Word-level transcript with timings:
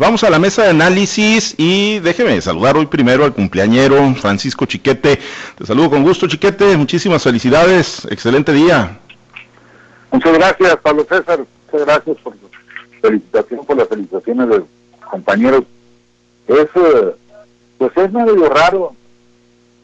Vamos 0.00 0.22
a 0.22 0.30
la 0.30 0.38
mesa 0.38 0.62
de 0.62 0.70
análisis 0.70 1.56
y 1.58 1.98
déjeme 1.98 2.40
saludar 2.40 2.76
hoy 2.76 2.86
primero 2.86 3.24
al 3.24 3.34
cumpleañero 3.34 4.14
Francisco 4.14 4.64
Chiquete. 4.64 5.18
Te 5.56 5.66
saludo 5.66 5.90
con 5.90 6.04
gusto, 6.04 6.28
Chiquete. 6.28 6.76
Muchísimas 6.76 7.24
felicidades. 7.24 8.04
Excelente 8.08 8.52
día. 8.52 8.96
Muchas 10.12 10.34
gracias, 10.34 10.76
Pablo 10.76 11.04
César. 11.08 11.40
Muchas 11.40 11.84
gracias 11.84 12.16
por 12.18 12.32
la 12.36 12.48
felicitación, 13.02 13.66
por 13.66 13.76
las 13.76 13.88
felicitaciones 13.88 14.48
de 14.48 14.62
compañeros. 15.10 15.64
Es, 16.46 16.68
eh, 16.76 17.14
pues 17.78 17.90
es 17.96 18.12
medio 18.12 18.48
raro 18.50 18.94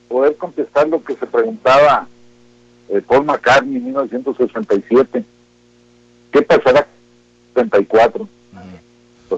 poder 0.07 0.37
contestar 0.37 0.87
lo 0.87 1.03
que 1.03 1.17
se 1.17 1.27
preguntaba 1.27 2.07
eh, 2.89 3.03
Paul 3.05 3.25
McCartney 3.25 3.79
en 3.79 3.87
1967. 3.87 5.25
¿Qué 6.31 6.43
pasará 6.43 6.87
en 7.57 7.65
74? 7.65 8.29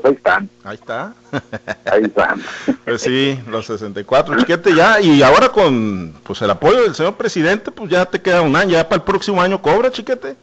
Pues 0.00 0.04
ahí 0.04 0.16
están. 0.16 0.50
Ahí 0.62 0.74
está. 0.74 1.14
Ahí 1.90 2.04
están. 2.04 2.42
Pues 2.84 3.02
sí, 3.02 3.40
los 3.48 3.66
64, 3.66 4.38
chiquete, 4.38 4.74
ya, 4.74 5.00
y 5.00 5.22
ahora 5.22 5.48
con 5.48 6.14
pues 6.22 6.42
el 6.42 6.50
apoyo 6.50 6.82
del 6.82 6.94
señor 6.94 7.14
presidente, 7.14 7.70
pues 7.70 7.90
ya 7.90 8.04
te 8.04 8.20
queda 8.20 8.42
un 8.42 8.54
año, 8.56 8.72
ya 8.72 8.88
para 8.88 8.96
el 8.96 9.02
próximo 9.02 9.40
año 9.40 9.60
cobra, 9.62 9.90
chiquete. 9.90 10.36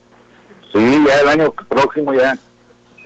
Sí, 0.72 1.04
ya 1.08 1.20
el 1.20 1.28
año 1.28 1.54
próximo 1.70 2.14
ya 2.14 2.36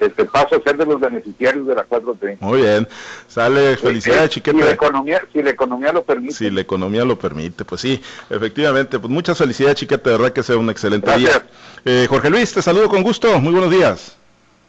este 0.00 0.24
paso 0.24 0.56
a 0.56 0.62
ser 0.62 0.76
de 0.76 0.86
los 0.86 1.00
beneficiarios 1.00 1.66
de 1.66 1.74
la 1.74 1.86
4T. 1.86 2.38
Muy 2.40 2.62
bien, 2.62 2.88
sale 3.26 3.76
felicidades, 3.76 4.30
chiquete. 4.30 4.56
Si 4.56 4.64
la 4.64 4.70
economía, 4.70 5.22
si 5.32 5.42
la 5.42 5.50
economía 5.50 5.92
lo 5.92 6.04
permite. 6.04 6.34
Si 6.34 6.50
la 6.50 6.60
economía 6.60 7.04
lo 7.04 7.18
permite, 7.18 7.64
pues 7.64 7.80
sí, 7.80 8.00
efectivamente, 8.30 8.98
pues 8.98 9.10
muchas 9.10 9.36
felicidades, 9.36 9.76
chiquete, 9.76 10.10
de 10.10 10.16
verdad 10.16 10.32
que 10.32 10.42
sea 10.42 10.56
un 10.56 10.70
excelente 10.70 11.14
día. 11.16 11.44
Eh, 11.84 12.06
Jorge 12.08 12.30
Luis, 12.30 12.54
te 12.54 12.62
saludo 12.62 12.88
con 12.88 13.02
gusto, 13.02 13.38
muy 13.38 13.52
buenos 13.52 13.70
días. 13.70 14.16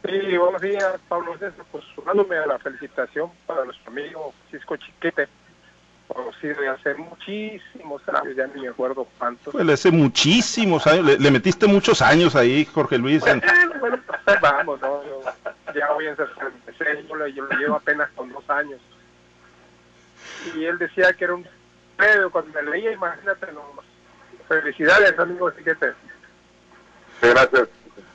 Sí, 0.04 0.36
buenos 0.38 0.62
días, 0.62 0.98
Pablo 1.08 1.34
César. 1.34 1.64
Pues 1.70 1.84
sumándome 1.94 2.36
a 2.36 2.46
la 2.46 2.58
felicitación 2.58 3.30
para 3.46 3.64
nuestro 3.64 3.90
amigo 3.92 4.32
Francisco 4.40 4.76
Chiquete, 4.76 5.28
conocido 6.08 6.62
de 6.62 6.68
hace 6.68 6.94
muchísimos 6.94 8.02
años, 8.08 8.34
ya 8.34 8.46
ni 8.46 8.62
me 8.62 8.68
acuerdo 8.68 9.06
cuántos. 9.18 9.52
Pues 9.52 9.68
hace 9.68 9.90
muchísimos 9.90 10.86
años, 10.86 11.18
le, 11.18 11.30
metiste 11.30 11.66
muchos 11.66 12.00
años 12.00 12.34
ahí, 12.34 12.64
Jorge 12.64 12.96
Luis. 12.96 13.20
Bueno, 13.20 13.42
bueno 13.78 13.98
pues 14.24 14.40
vamos, 14.40 14.80
¿no? 14.80 15.04
Yo 15.04 15.22
ya 15.74 15.92
voy 15.92 16.06
a 16.06 16.16
ser 16.16 16.28
yo 17.06 17.14
lo, 17.14 17.26
yo 17.28 17.44
lo 17.44 17.58
llevo 17.58 17.76
apenas 17.76 18.10
con 18.12 18.32
dos 18.32 18.48
años. 18.48 18.80
Y 20.56 20.64
él 20.64 20.78
decía 20.78 21.12
que 21.12 21.24
era 21.24 21.34
un 21.34 21.46
pedo, 21.98 22.30
cuando 22.30 22.52
me 22.54 22.70
leía, 22.70 22.92
imagínate, 22.92 23.52
no, 23.52 23.62
felicidades, 24.48 25.18
amigo 25.18 25.50
Chiquete. 25.50 25.92
Gracias. 27.20 27.68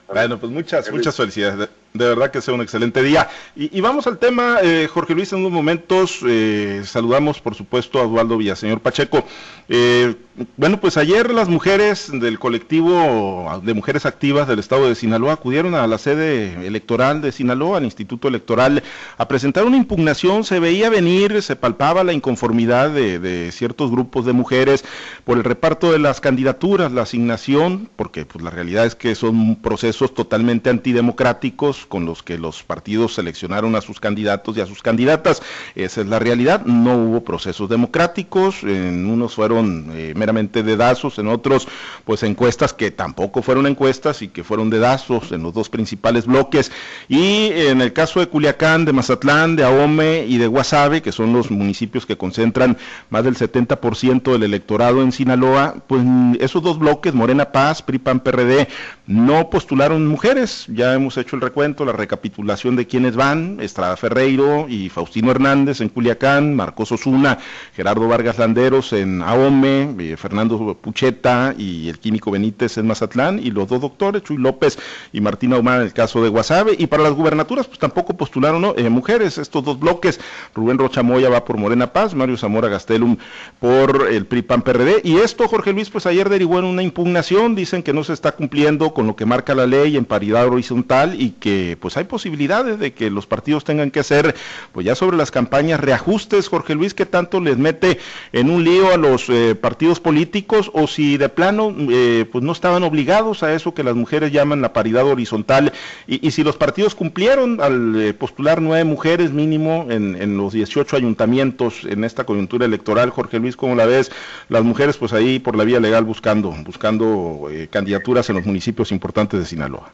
Bueno, 0.08 0.40
pues 0.40 0.52
muchas, 0.52 0.92
muchas 0.92 1.16
felicidades 1.16 1.70
de 1.96 2.06
verdad 2.06 2.30
que 2.30 2.42
sea 2.42 2.54
un 2.54 2.62
excelente 2.62 3.02
día. 3.02 3.30
Y, 3.56 3.80
vamos 3.82 4.06
al 4.06 4.18
tema, 4.18 4.58
eh, 4.62 4.88
Jorge 4.92 5.16
Luis, 5.16 5.32
en 5.32 5.40
unos 5.40 5.52
momentos 5.52 6.20
eh, 6.28 6.82
saludamos, 6.86 7.40
por 7.40 7.56
supuesto, 7.56 8.00
a 8.00 8.04
Eduardo 8.04 8.38
Villaseñor 8.38 8.82
Pacheco. 8.82 9.24
Eh, 9.70 10.16
bueno, 10.58 10.82
pues 10.82 10.98
ayer 10.98 11.34
las 11.34 11.48
mujeres 11.48 12.10
del 12.12 12.38
colectivo 12.38 13.62
de 13.64 13.74
mujeres 13.74 14.06
activas 14.06 14.48
del 14.50 14.60
estado 14.60 14.90
de 14.90 14.96
Sinaloa 14.96 15.34
acudieron 15.34 15.76
a 15.76 15.88
la 15.88 15.98
sede 15.98 16.68
electoral 16.68 17.22
de 17.22 17.32
Sinaloa, 17.32 17.78
al 17.78 17.86
Instituto 17.86 18.28
Electoral, 18.28 18.84
a 19.18 19.28
presentar 19.30 19.64
una 19.64 19.78
impugnación. 19.78 20.44
Se 20.44 20.60
veía 20.60 20.90
venir, 20.90 21.42
se 21.42 21.56
palpaba 21.56 22.04
la 22.04 22.12
inconformidad 22.12 22.90
de, 22.90 23.20
de 23.20 23.52
ciertos 23.54 23.90
grupos 23.90 24.26
de 24.26 24.34
mujeres 24.34 24.84
por 25.24 25.38
el 25.38 25.46
reparto 25.46 25.94
de 25.94 26.00
las 26.00 26.20
candidaturas, 26.20 26.92
la 26.92 27.04
asignación, 27.04 27.90
porque 27.96 28.26
pues 28.26 28.44
la 28.44 28.52
realidad 28.52 28.86
es 28.86 28.96
que 28.96 29.16
son 29.16 29.56
procesos 29.56 30.14
totalmente 30.14 30.70
antidemocráticos 30.70 31.85
con 31.86 32.06
los 32.06 32.24
que 32.24 32.38
los 32.38 32.64
partidos 32.64 33.14
seleccionaron 33.14 33.76
a 33.76 33.82
sus 33.82 34.00
candidatos 34.00 34.58
y 34.58 34.62
a 34.62 34.66
sus 34.66 34.82
candidatas. 34.82 35.42
Esa 35.76 36.02
es 36.02 36.08
la 36.08 36.20
realidad. 36.20 36.66
No 36.66 36.96
hubo 36.96 37.24
procesos 37.24 37.70
democráticos. 37.70 38.64
En 38.64 39.06
unos 39.06 39.36
fueron 39.36 39.92
eh, 39.94 40.14
meramente 40.16 40.64
dedazos, 40.64 41.20
en 41.20 41.28
otros, 41.28 41.68
pues 42.06 42.24
encuestas 42.24 42.74
que 42.74 42.92
tampoco 42.92 43.42
fueron 43.42 43.68
encuestas 43.68 44.22
y 44.22 44.30
que 44.30 44.44
fueron 44.44 44.70
dedazos 44.70 45.32
en 45.32 45.44
los 45.44 45.54
dos 45.54 45.70
principales 45.70 46.26
bloques. 46.26 46.72
Y 47.10 47.50
en 47.52 47.82
el 47.82 47.94
caso 47.94 48.20
de 48.20 48.28
Culiacán, 48.28 48.86
de 48.86 48.94
Mazatlán, 48.94 49.56
de 49.56 49.64
Ahome 49.64 50.26
y 50.28 50.38
de 50.38 50.48
Guasave, 50.48 51.02
que 51.02 51.12
son 51.12 51.34
los 51.34 51.52
municipios 51.52 52.06
que 52.06 52.18
concentran 52.18 52.78
más 53.10 53.24
del 53.24 53.36
70% 53.36 54.32
del 54.32 54.44
electorado 54.44 55.02
en 55.02 55.12
Sinaloa, 55.12 55.76
pues 55.88 56.04
esos 56.40 56.64
dos 56.64 56.80
bloques, 56.80 57.14
Morena 57.14 57.52
Paz, 57.52 57.82
PRIPAN, 57.82 58.22
PRD, 58.22 58.68
no 59.08 59.50
postularon 59.50 60.08
mujeres. 60.08 60.66
Ya 60.70 60.94
hemos 60.94 61.18
hecho 61.18 61.36
el 61.36 61.42
recuento 61.42 61.65
la 61.66 61.94
recapitulación 61.94 62.76
de 62.76 62.86
quienes 62.86 63.16
van, 63.16 63.58
Estrada 63.60 63.98
Ferreiro 63.98 64.68
y 64.70 64.90
Faustino 64.90 65.32
Hernández 65.32 65.82
en 65.82 65.90
Culiacán, 65.90 66.56
Marcos 66.56 66.92
Osuna, 66.92 67.40
Gerardo 67.76 68.08
Vargas 68.08 68.38
Landeros 68.38 68.94
en 68.94 69.24
Ahome, 69.24 69.96
eh, 69.98 70.16
Fernando 70.16 70.78
Pucheta 70.80 71.56
y 71.58 71.90
el 71.90 71.98
químico 71.98 72.30
Benítez 72.30 72.78
en 72.78 72.86
Mazatlán, 72.86 73.40
y 73.40 73.50
los 73.50 73.68
dos 73.68 73.82
doctores, 73.82 74.22
Chuy 74.22 74.38
López 74.38 74.78
y 75.12 75.22
Martina 75.22 75.58
Humán 75.58 75.78
en 75.78 75.88
el 75.88 75.94
caso 75.94 76.22
de 76.22 76.30
Guasave, 76.30 76.76
y 76.78 76.86
para 76.86 77.02
las 77.02 77.14
gubernaturas 77.14 77.66
pues 77.66 77.80
tampoco 77.80 78.16
postularon 78.16 78.64
eh, 78.78 78.88
mujeres, 78.90 79.40
estos 79.40 79.64
dos 79.64 79.80
bloques, 79.80 80.20
Rubén 80.54 80.78
Rochamoya 80.78 81.30
va 81.30 81.46
por 81.46 81.58
Morena 81.58 81.92
Paz, 81.92 82.14
Mario 82.14 82.38
Zamora 82.38 82.70
Gastelum 82.70 83.18
por 83.60 84.08
el 84.12 84.28
PRI-PAN 84.28 84.62
PRD, 84.62 85.02
y 85.04 85.18
esto 85.18 85.48
Jorge 85.48 85.74
Luis 85.74 85.90
pues 85.90 86.06
ayer 86.06 86.30
derivó 86.30 86.60
en 86.60 86.66
una 86.66 86.84
impugnación, 86.84 87.56
dicen 87.56 87.82
que 87.82 87.92
no 87.92 88.04
se 88.04 88.14
está 88.14 88.34
cumpliendo 88.34 88.94
con 88.94 89.08
lo 89.08 89.16
que 89.16 89.26
marca 89.26 89.56
la 89.56 89.66
ley 89.66 89.98
en 89.98 90.06
paridad 90.06 90.48
horizontal 90.48 91.20
y 91.20 91.32
que 91.32 91.55
pues 91.80 91.98
hay 91.98 92.06
posibilidades 92.06 92.80
de 92.80 92.94
que 92.94 93.10
los 93.10 93.26
partidos 93.28 93.64
tengan 93.64 93.92
que 93.92 94.00
hacer, 94.00 94.36
pues 94.72 94.86
ya 94.86 94.96
sobre 94.96 95.18
las 95.18 95.32
campañas, 95.32 95.80
reajustes, 95.80 96.48
Jorge 96.48 96.76
Luis, 96.76 96.94
que 96.94 97.06
tanto 97.06 97.40
les 97.40 97.58
mete 97.58 98.00
en 98.32 98.50
un 98.50 98.64
lío 98.64 98.92
a 98.92 98.98
los 98.98 99.30
eh, 99.30 99.56
partidos 99.56 100.00
políticos 100.00 100.72
o 100.74 100.88
si 100.88 101.18
de 101.18 101.30
plano 101.30 101.74
eh, 101.90 102.26
pues 102.32 102.44
no 102.44 102.52
estaban 102.52 102.84
obligados 102.84 103.44
a 103.44 103.54
eso 103.54 103.74
que 103.74 103.84
las 103.84 103.96
mujeres 103.96 104.32
llaman 104.32 104.62
la 104.62 104.74
paridad 104.74 105.06
horizontal 105.06 105.74
y, 106.08 106.32
si 106.32 106.44
los 106.44 106.58
partidos 106.58 106.96
cumplieron 106.96 107.62
al 107.62 108.02
eh, 108.02 108.14
postular 108.14 108.62
nueve 108.62 108.84
mujeres 108.84 109.32
mínimo 109.32 109.88
en, 109.90 110.22
en, 110.22 110.38
los 110.38 110.54
18 110.54 110.96
ayuntamientos 110.96 111.86
en 111.86 112.04
esta 112.04 112.26
coyuntura 112.26 112.66
electoral, 112.66 113.10
Jorge 113.10 113.40
Luis, 113.40 113.56
¿cómo 113.56 113.76
la 113.76 113.86
ves? 113.86 114.12
Las 114.50 114.64
mujeres 114.64 114.98
pues 114.98 115.14
ahí 115.14 115.40
por 115.40 115.56
la 115.56 115.64
vía 115.64 115.80
legal 115.80 116.04
buscando, 116.04 116.52
buscando 116.66 117.48
candidaturas 117.70 118.30
en 118.30 118.36
los 118.36 118.46
municipios 118.46 118.92
importantes 118.92 119.40
de 119.40 119.46
Sinaloa. 119.46 119.92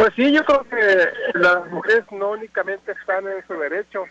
Pues 0.00 0.14
sí, 0.16 0.32
yo 0.32 0.42
creo 0.46 0.64
que 0.64 1.38
las 1.38 1.66
mujeres 1.70 2.10
no 2.10 2.30
únicamente 2.30 2.92
están 2.92 3.28
en 3.28 3.46
su 3.46 3.52
derecho, 3.52 4.06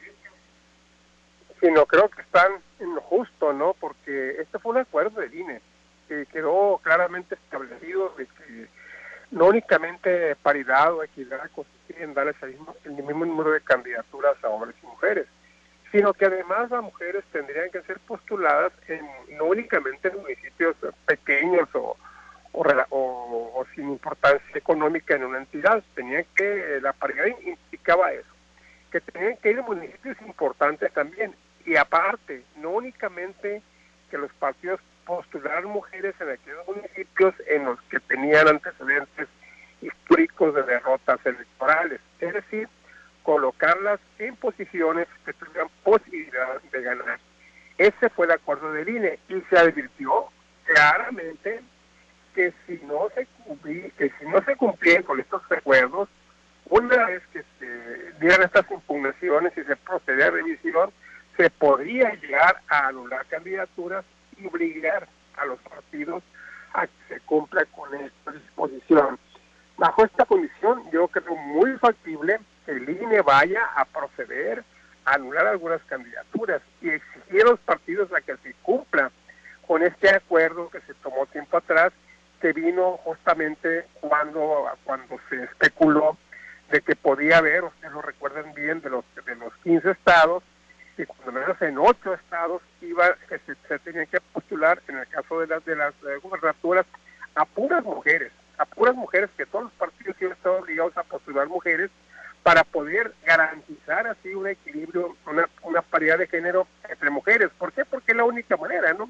sino 1.59 1.83
creo 1.87 2.07
que 2.09 2.21
están 2.21 2.61
en 2.79 2.93
lo 2.93 3.01
justo, 3.01 3.53
¿no? 3.53 3.73
Porque 3.73 4.35
este 4.39 4.59
fue 4.59 4.73
un 4.73 4.77
acuerdo 4.77 5.19
de 5.19 5.35
INE 5.35 5.61
que 6.07 6.27
quedó 6.27 6.79
claramente 6.83 7.33
establecido 7.33 8.13
de 8.19 8.27
que 8.27 8.67
no 9.31 9.47
únicamente 9.47 10.35
paridad 10.35 10.93
o 10.93 11.01
equidad 11.01 11.49
consiguen 11.55 12.13
darles 12.13 12.35
el 12.43 12.49
mismo, 12.49 12.75
el 12.83 12.91
mismo 12.91 13.25
número 13.25 13.49
de 13.53 13.61
candidaturas 13.61 14.35
a 14.43 14.49
hombres 14.49 14.75
y 14.83 14.85
mujeres, 14.85 15.25
sino 15.91 16.13
que 16.13 16.25
además 16.25 16.69
las 16.69 16.83
mujeres 16.83 17.23
tendrían 17.31 17.71
que 17.71 17.81
ser 17.81 17.97
postuladas 18.01 18.73
en 18.87 19.09
no 19.39 19.45
únicamente 19.45 20.09
en 20.09 20.21
municipios 20.21 20.75
pequeños 21.07 21.67
o, 21.73 21.97
o, 22.53 23.65
sin 23.75 23.89
importancia 23.89 24.57
económica 24.57 25.15
en 25.15 25.25
una 25.25 25.39
entidad. 25.39 25.83
Tenían 25.95 26.25
que, 26.35 26.79
la 26.81 26.93
paridad 26.93 27.25
implicaba 27.45 28.11
eso, 28.13 28.29
que 28.91 29.01
tenían 29.01 29.37
que 29.37 29.51
ir 29.51 29.59
a 29.59 29.63
municipios 29.63 30.17
importantes 30.21 30.91
también. 30.93 31.35
Y 31.65 31.75
aparte, 31.75 32.43
no 32.57 32.71
únicamente 32.71 33.61
que 34.09 34.17
los 34.17 34.31
partidos 34.33 34.79
postularan 35.05 35.65
mujeres 35.65 36.15
en 36.19 36.29
aquellos 36.29 36.67
municipios 36.67 37.33
en 37.47 37.65
los 37.65 37.81
que 37.83 37.99
tenían 37.99 38.47
antecedentes 38.47 39.27
históricos 39.81 40.53
de 40.55 40.63
derrotas 40.63 41.19
electorales, 41.25 42.01
es 42.19 42.33
decir, 42.33 42.67
colocarlas 43.23 43.99
en 44.17 44.35
posiciones 44.35 45.07
que 45.25 45.33
tuvieran 45.33 45.69
posibilidad 45.83 46.61
de 46.61 46.81
ganar. 46.81 47.19
Ese 47.77 48.09
fue 48.09 48.25
el 48.25 48.33
acuerdo 48.33 48.73
del 48.73 48.89
INE 48.89 49.19
y 49.29 49.41
se 49.49 49.57
advirtió 49.57 50.25
claramente 50.65 51.61
que 52.33 52.53
si 52.65 52.79
no 52.85 53.09
se 53.13 53.27
que 53.97 54.11
si 54.19 54.25
no 54.25 54.41
se 54.43 54.55
cumplían 54.55 55.03
con 55.03 55.19
estos 55.19 55.47
recuerdos, 55.49 56.09
una 56.69 57.05
vez 57.05 57.23
que 57.33 57.43
se 57.59 58.13
dieran 58.19 58.43
estas 58.43 58.69
impugnaciones 58.71 59.53
y 59.57 59.63
se 59.63 59.75
procede 59.75 60.23
a 60.23 60.31
revisión, 60.31 60.91
se 61.35 61.49
podría 61.49 62.13
llegar 62.15 62.61
a 62.67 62.87
anular 62.87 63.25
candidaturas 63.27 64.05
y 64.37 64.47
obligar 64.47 65.07
a 65.37 65.45
los 65.45 65.59
partidos 65.59 66.23
a 66.73 66.85
que 66.85 66.93
se 67.15 67.19
cumpla 67.21 67.65
con 67.65 67.93
esta 67.95 68.31
disposición. 68.31 69.17
Bajo 69.77 70.05
esta 70.05 70.25
condición, 70.25 70.83
yo 70.91 71.07
creo 71.07 71.35
muy 71.35 71.71
factible 71.77 72.39
que 72.65 72.71
el 72.71 72.89
INE 72.89 73.21
vaya 73.21 73.63
a 73.75 73.85
proceder 73.85 74.63
a 75.05 75.13
anular 75.13 75.47
algunas 75.47 75.81
candidaturas 75.83 76.61
y 76.81 76.89
exigir 76.89 77.41
a 77.41 77.51
los 77.51 77.59
partidos 77.61 78.11
a 78.13 78.21
que 78.21 78.35
se 78.37 78.53
cumpla 78.61 79.11
con 79.65 79.81
este 79.83 80.09
acuerdo 80.09 80.69
que 80.69 80.81
se 80.81 80.93
tomó 80.95 81.25
tiempo 81.27 81.57
atrás 81.57 81.93
que 82.39 82.53
vino 82.53 82.97
justamente 83.03 83.85
cuando, 84.01 84.65
cuando 84.83 85.19
se 85.29 85.43
especuló 85.43 86.17
de 86.71 86.81
que 86.81 86.95
podía 86.95 87.37
haber, 87.37 87.63
ustedes 87.63 87.93
lo 87.93 88.01
recuerdan 88.01 88.53
bien, 88.53 88.81
de 88.81 88.89
los, 88.89 89.03
de 89.25 89.35
los 89.35 89.53
15 89.63 89.91
estados, 89.91 90.43
y 90.97 91.05
cuando 91.05 91.31
menos 91.31 91.61
en 91.61 91.77
8 91.77 92.13
estados 92.13 92.61
iba, 92.81 93.15
se, 93.27 93.39
se 93.39 93.79
tenían 93.79 94.05
que 94.07 94.19
postular, 94.33 94.81
en 94.87 94.97
el 94.97 95.07
caso 95.07 95.39
de 95.39 95.47
las, 95.47 95.63
de 95.65 95.75
las 95.75 95.93
eh, 96.03 96.17
gubernaturas, 96.21 96.85
a 97.35 97.45
puras 97.45 97.83
mujeres, 97.83 98.31
a 98.57 98.65
puras 98.65 98.95
mujeres, 98.95 99.29
que 99.37 99.45
todos 99.45 99.65
los 99.65 99.73
partidos 99.73 100.15
iban 100.19 100.33
a 100.33 100.35
estar 100.35 100.51
obligados 100.51 100.97
a 100.97 101.03
postular 101.03 101.47
mujeres 101.47 101.89
para 102.43 102.63
poder 102.63 103.13
garantizar 103.25 104.07
así 104.07 104.33
un 104.33 104.47
equilibrio, 104.47 105.15
una, 105.25 105.49
una 105.63 105.81
paridad 105.81 106.17
de 106.17 106.27
género 106.27 106.67
entre 106.87 107.09
mujeres. 107.09 107.49
¿Por 107.57 107.71
qué? 107.73 107.85
Porque 107.85 108.11
es 108.11 108.17
la 108.17 108.25
única 108.25 108.57
manera, 108.57 108.93
¿no? 108.93 109.09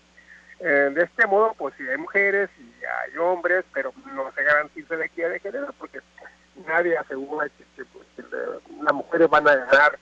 Eh, 0.59 0.91
de 0.93 1.03
este 1.03 1.25
modo, 1.25 1.53
pues 1.57 1.73
si 1.75 1.87
hay 1.87 1.97
mujeres 1.97 2.49
y 2.59 2.83
hay 2.83 3.17
hombres, 3.17 3.63
pero 3.73 3.93
no 4.13 4.31
se 4.33 4.43
garantiza 4.43 4.95
la 4.95 5.05
equidad 5.05 5.29
de 5.29 5.39
género 5.39 5.73
porque 5.77 6.01
nadie 6.67 6.97
asegura 6.97 7.47
que, 7.49 7.85
pues, 7.85 8.05
las 8.81 8.93
mujeres 8.93 9.29
van 9.29 9.47
a 9.47 9.55
ganar 9.55 9.97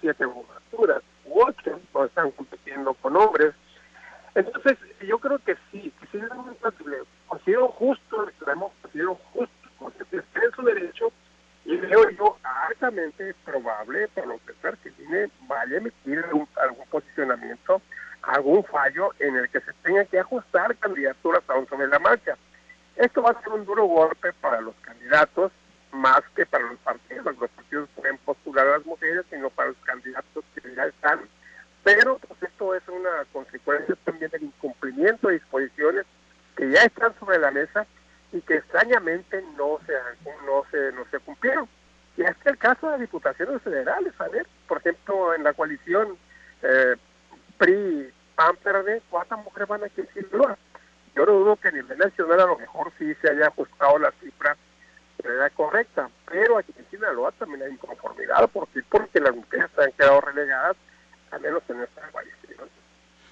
siete 0.00 0.26
gubernaturas 0.26 1.02
u 1.24 1.40
ocho, 1.40 1.80
o 1.92 2.04
están 2.04 2.30
compitiendo 2.32 2.92
con 2.94 3.16
hombres. 3.16 3.54
Entonces, 4.34 4.76
yo 5.00 5.18
creo 5.18 5.38
que 5.38 5.56
sí, 5.70 5.92
que 6.00 6.06
sí 6.12 6.20
considero 7.26 7.68
justo, 7.68 8.24
reclamamos, 8.26 8.72
considero 8.82 9.14
justo, 9.32 9.54
porque 9.78 10.04
es 10.12 10.24
su 10.54 10.62
derecho, 10.62 11.12
y 11.64 11.76
veo 11.76 12.10
yo 12.10 12.36
altamente 12.42 13.34
probable, 13.44 14.08
por 14.08 14.26
lo 14.26 14.38
que 14.44 14.52
que 14.82 14.90
tiene, 14.90 15.30
vaya 15.46 15.76
a 15.76 15.78
emitir 15.78 16.18
algún, 16.24 16.48
algún 16.56 16.86
posicionamiento 16.88 17.80
algún 18.26 18.64
fallo 18.64 19.12
en 19.18 19.36
el 19.36 19.48
que 19.50 19.60
se 19.60 19.72
tenga 19.82 20.04
que 20.04 20.18
ajustar 20.18 20.76
candidaturas 20.76 21.42
aún 21.48 21.68
sobre 21.68 21.88
la 21.88 21.98
marcha. 21.98 22.36
Esto 22.96 23.22
va 23.22 23.30
a 23.30 23.42
ser 23.42 23.52
un 23.52 23.64
duro 23.64 23.84
golpe 23.84 24.32
para 24.34 24.60
los 24.60 24.74
candidatos, 24.76 25.52
más 25.92 26.22
que 26.34 26.46
para 26.46 26.64
los 26.64 26.78
partidos. 26.78 27.36
Los 27.38 27.50
partidos 27.50 27.88
pueden 27.96 28.18
postular 28.18 28.66
a 28.66 28.78
las 28.78 28.86
mujeres, 28.86 29.24
sino 29.30 29.50
para 29.50 29.68
los 29.68 29.78
candidatos 29.84 30.44
que 30.54 30.74
ya 30.74 30.86
están. 30.86 31.20
Pero 31.82 32.18
pues 32.18 32.42
esto 32.42 32.74
es 32.74 32.82
una 32.88 33.24
consecuencia 33.32 33.94
también 34.04 34.30
del 34.30 34.44
incumplimiento 34.44 35.28
de 35.28 35.34
disposiciones 35.34 36.06
que 36.56 36.70
ya 36.70 36.82
están 36.82 37.14
sobre 37.18 37.38
la 37.38 37.50
mesa 37.50 37.86
y 38.32 38.40
que 38.40 38.56
extrañamente 38.56 39.42
no 39.56 39.78
se 39.86 39.92
no 40.46 40.64
se 40.70 40.92
no 40.92 41.04
se 41.10 41.18
cumplieron. 41.20 41.68
Y 42.16 42.22
es 42.22 42.36
que 42.38 42.50
el 42.50 42.58
caso 42.58 42.90
de 42.90 42.98
diputaciones 42.98 43.60
federales, 43.62 44.12
a 44.18 44.28
ver, 44.28 44.46
por 44.68 44.78
ejemplo, 44.78 45.34
en 45.34 45.42
la 45.42 45.52
coalición 45.52 46.16
eh, 46.62 46.94
PRI, 47.58 48.10
PAN, 48.34 48.56
PRD, 48.62 49.02
¿cuántas 49.10 49.42
mujeres 49.44 49.68
van 49.68 49.80
a 49.80 49.84
decir 49.84 50.08
Yo 50.32 51.26
no 51.26 51.32
dudo 51.32 51.56
que 51.56 51.68
a 51.68 51.72
nivel 51.72 51.98
nacional 51.98 52.40
a 52.40 52.46
lo 52.46 52.58
mejor 52.58 52.92
sí 52.98 53.14
se 53.20 53.30
haya 53.30 53.46
ajustado 53.48 53.98
la 53.98 54.12
cifra 54.20 54.56
de 55.18 55.28
manera 55.28 55.50
correcta, 55.50 56.10
pero 56.30 56.58
aquí 56.58 56.72
en 56.76 56.86
Sinaloa 56.90 57.32
también 57.32 57.62
hay 57.62 57.72
inconformidad, 57.72 58.48
¿por 58.50 58.68
Porque 58.88 59.20
las 59.20 59.34
mujeres 59.34 59.66
se 59.74 59.82
han 59.82 59.92
quedado 59.92 60.20
relegadas, 60.20 60.76
al 61.30 61.40
menos 61.40 61.62
en 61.68 61.80
esta 61.82 62.02
coalición. 62.10 62.68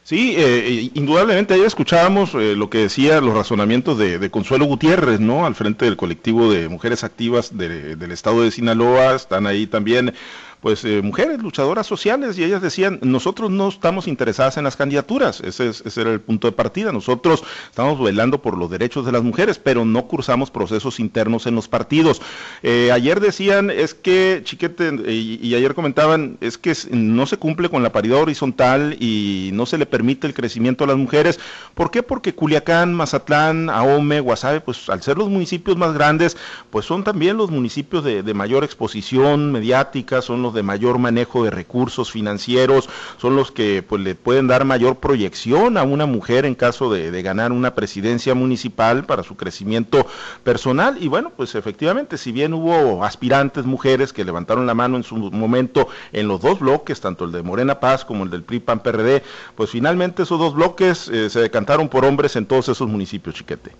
Sí, 0.04 0.34
eh, 0.36 0.90
indudablemente 0.94 1.54
ahí 1.54 1.62
escuchábamos 1.62 2.34
eh, 2.34 2.56
lo 2.56 2.68
que 2.68 2.78
decía 2.78 3.20
los 3.20 3.34
razonamientos 3.34 3.98
de, 3.98 4.30
Consuelo 4.30 4.64
Gutiérrez, 4.64 5.20
¿no? 5.20 5.46
Al 5.46 5.54
frente 5.54 5.84
del 5.84 5.96
colectivo 5.96 6.52
de 6.52 6.68
mujeres 6.68 7.04
activas 7.04 7.56
del 7.56 8.10
estado 8.10 8.42
de 8.42 8.50
Sinaloa, 8.50 9.14
están 9.14 9.46
ahí 9.46 9.68
también 9.68 10.12
pues 10.62 10.84
eh, 10.84 11.02
mujeres 11.02 11.42
luchadoras 11.42 11.88
sociales 11.88 12.38
y 12.38 12.44
ellas 12.44 12.62
decían, 12.62 13.00
nosotros 13.02 13.50
no 13.50 13.68
estamos 13.68 14.06
interesadas 14.06 14.56
en 14.56 14.64
las 14.64 14.76
candidaturas, 14.76 15.40
ese, 15.40 15.70
ese, 15.70 16.00
era 16.00 16.12
el 16.12 16.20
punto 16.20 16.46
de 16.46 16.52
partida, 16.52 16.92
nosotros 16.92 17.42
estamos 17.68 18.00
velando 18.00 18.40
por 18.40 18.56
los 18.56 18.70
derechos 18.70 19.04
de 19.04 19.10
las 19.10 19.24
mujeres, 19.24 19.58
pero 19.58 19.84
no 19.84 20.06
cursamos 20.06 20.52
procesos 20.52 21.00
internos 21.00 21.46
en 21.46 21.56
los 21.56 21.66
partidos. 21.66 22.22
Eh, 22.62 22.92
ayer 22.92 23.18
decían, 23.18 23.70
es 23.70 23.94
que, 23.94 24.42
chiquete, 24.44 24.94
y, 25.10 25.52
ayer 25.52 25.74
comentaban, 25.74 26.38
es 26.40 26.58
que 26.58 26.76
no 26.92 27.26
se 27.26 27.38
cumple 27.38 27.68
con 27.68 27.82
la 27.82 27.90
paridad 27.90 28.20
horizontal 28.20 28.96
y 29.00 29.50
no 29.54 29.66
se 29.66 29.78
le 29.78 29.86
permite 29.86 30.28
el 30.28 30.34
crecimiento 30.34 30.84
a 30.84 30.86
las 30.86 30.96
mujeres. 30.96 31.40
¿Por 31.74 31.90
qué? 31.90 32.04
Porque 32.04 32.36
Culiacán, 32.36 32.94
Mazatlán, 32.94 33.68
Ahome, 33.68 34.20
Guasave, 34.20 34.60
pues 34.60 34.88
al 34.88 35.02
ser 35.02 35.18
los 35.18 35.28
municipios 35.28 35.76
más 35.76 35.92
grandes, 35.92 36.36
pues 36.70 36.86
son 36.86 37.02
también 37.02 37.36
los 37.36 37.50
municipios 37.50 38.04
de, 38.04 38.22
de 38.22 38.34
mayor 38.34 38.62
exposición 38.62 39.50
mediática, 39.50 40.22
son 40.22 40.40
los 40.42 40.51
de 40.52 40.62
mayor 40.62 40.98
manejo 40.98 41.44
de 41.44 41.50
recursos 41.50 42.10
financieros, 42.10 42.88
son 43.18 43.36
los 43.36 43.50
que 43.50 43.82
pues 43.82 44.02
le 44.02 44.14
pueden 44.14 44.46
dar 44.46 44.64
mayor 44.64 44.96
proyección 44.96 45.76
a 45.76 45.82
una 45.82 46.06
mujer 46.06 46.44
en 46.44 46.54
caso 46.54 46.92
de, 46.92 47.22
ganar 47.22 47.52
una 47.52 47.74
presidencia 47.74 48.34
municipal 48.34 49.04
para 49.04 49.22
su 49.22 49.36
crecimiento 49.36 50.06
personal. 50.42 50.96
Y 51.00 51.08
bueno, 51.08 51.30
pues 51.36 51.54
efectivamente, 51.54 52.18
si 52.18 52.32
bien 52.32 52.52
hubo 52.52 53.04
aspirantes 53.04 53.64
mujeres 53.64 54.12
que 54.12 54.24
levantaron 54.24 54.66
la 54.66 54.74
mano 54.74 54.96
en 54.96 55.04
su 55.04 55.16
momento 55.16 55.88
en 56.12 56.26
los 56.26 56.40
dos 56.40 56.58
bloques, 56.58 57.00
tanto 57.00 57.24
el 57.24 57.32
de 57.32 57.42
Morena 57.42 57.78
Paz 57.78 58.04
como 58.04 58.24
el 58.24 58.30
del 58.30 58.42
PRI 58.42 58.60
PAN 58.60 58.80
PRD, 58.80 59.22
pues 59.54 59.70
finalmente 59.70 60.24
esos 60.24 60.38
dos 60.38 60.54
bloques 60.54 61.08
eh, 61.08 61.30
se 61.30 61.40
decantaron 61.40 61.88
por 61.88 62.04
hombres 62.04 62.34
en 62.36 62.46
todos 62.46 62.68
esos 62.68 62.88
municipios, 62.88 63.36
chiquete. 63.36 63.70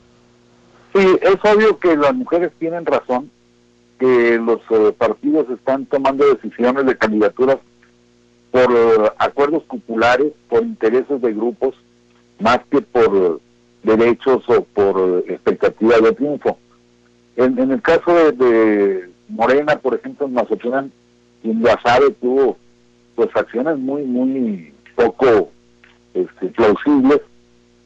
Sí, 0.95 1.19
es 1.23 1.37
obvio 1.43 1.79
que 1.79 1.97
las 1.97 2.15
mujeres 2.15 2.53
tienen 2.59 2.85
razón 2.85 3.31
que 4.03 4.37
los 4.37 4.59
eh, 4.71 4.93
partidos 4.99 5.49
están 5.49 5.87
tomando 5.87 6.27
decisiones 6.35 6.85
de 6.87 6.99
candidaturas 6.99 7.59
por 8.51 8.73
eh, 8.73 9.13
acuerdos 9.17 9.63
populares, 9.63 10.33
por 10.49 10.65
intereses 10.65 11.23
de 11.23 11.33
grupos, 11.33 11.77
más 12.41 12.59
que 12.69 12.81
por 12.83 13.17
eh, 13.17 13.39
derechos 13.85 14.43
o 14.49 14.65
por 14.65 15.23
expectativas 15.29 16.03
de 16.03 16.13
triunfo. 16.15 16.59
En, 17.37 17.57
el 17.57 17.81
caso 17.81 18.13
de, 18.33 19.09
Morena, 19.29 19.77
por 19.77 19.95
ejemplo, 19.95 20.27
en 20.27 20.35
Mazatlán, 20.35 20.93
quien 21.41 21.61
Guasave 21.61 22.11
tuvo 22.21 22.57
pues 23.15 23.29
acciones 23.37 23.79
muy, 23.79 24.03
muy 24.03 24.75
poco 24.97 25.53
este, 26.13 26.49
plausibles. 26.49 27.21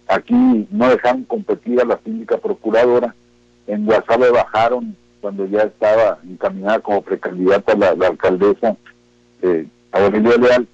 Aquí 0.09 0.67
no 0.71 0.89
dejaron 0.89 1.25
competir 1.25 1.79
a 1.79 1.85
la 1.85 2.01
síndica 2.03 2.39
procuradora. 2.39 3.15
En 3.67 3.85
Guasave 3.85 4.31
bajaron 4.31 4.97
cuando 5.27 5.45
ya 5.47 5.63
estaba 5.63 6.21
encaminada 6.23 6.79
como 6.79 7.03
precandidata 7.03 7.75
la, 7.75 7.97
la 7.97 8.07
alcaldesa 8.07 8.77
eh, 9.43 9.67
Aurelio 9.91 10.39
Leal. 10.39 10.69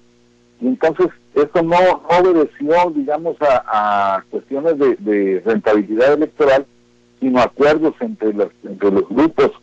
Y 0.61 0.67
entonces 0.67 1.07
esto 1.33 1.63
no, 1.63 1.75
obedeció, 2.07 2.91
digamos, 2.95 3.35
a, 3.41 4.23
cuestiones 4.29 4.77
de, 4.77 5.41
rentabilidad 5.43 6.13
electoral, 6.13 6.67
sino 7.19 7.41
acuerdos 7.41 7.95
entre, 7.99 8.31
los, 8.31 8.49
entre 8.63 8.91
los 8.91 9.09
grupos, 9.09 9.53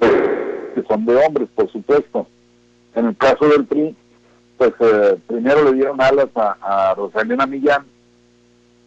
que 0.00 0.82
son 0.88 1.06
de 1.06 1.14
hombres, 1.14 1.48
por 1.54 1.70
supuesto. 1.70 2.26
En 2.96 3.06
el 3.06 3.16
caso 3.16 3.46
del 3.50 3.66
PRI, 3.66 3.94
pues 4.58 4.72
eh, 4.80 5.16
primero 5.28 5.62
le 5.62 5.74
dieron 5.74 6.00
alas 6.00 6.26
a, 6.34 6.92
Rosalina 6.96 7.46
Millán 7.46 7.86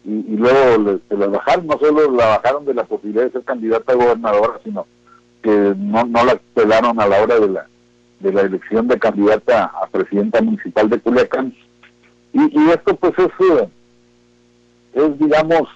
y, 0.04 0.36
luego 0.36 1.00
se 1.08 1.16
la 1.16 1.28
bajaron, 1.28 1.66
no 1.66 1.78
solo 1.78 2.10
la 2.10 2.26
bajaron 2.36 2.66
de 2.66 2.74
la 2.74 2.84
posibilidad 2.84 3.24
de 3.24 3.30
ser 3.30 3.44
candidata 3.44 3.94
a 3.94 3.96
gobernadora, 3.96 4.60
sino 4.62 4.86
que 5.44 5.74
no, 5.76 6.04
no 6.04 6.24
la 6.24 6.40
pelaron 6.54 6.98
a 6.98 7.06
la 7.06 7.22
hora 7.22 7.38
de 7.38 7.48
la, 7.48 7.66
de 8.20 8.32
la 8.32 8.40
elección 8.40 8.88
de 8.88 8.98
candidata 8.98 9.66
a 9.66 9.86
presidenta 9.88 10.40
municipal 10.40 10.88
de 10.88 10.98
Culiacán. 10.98 11.54
Y, 12.32 12.70
esto 12.70 12.96
pues 12.96 13.12
es, 13.18 13.26
eh, 13.26 13.68
es, 14.94 15.18
digamos, 15.18 15.68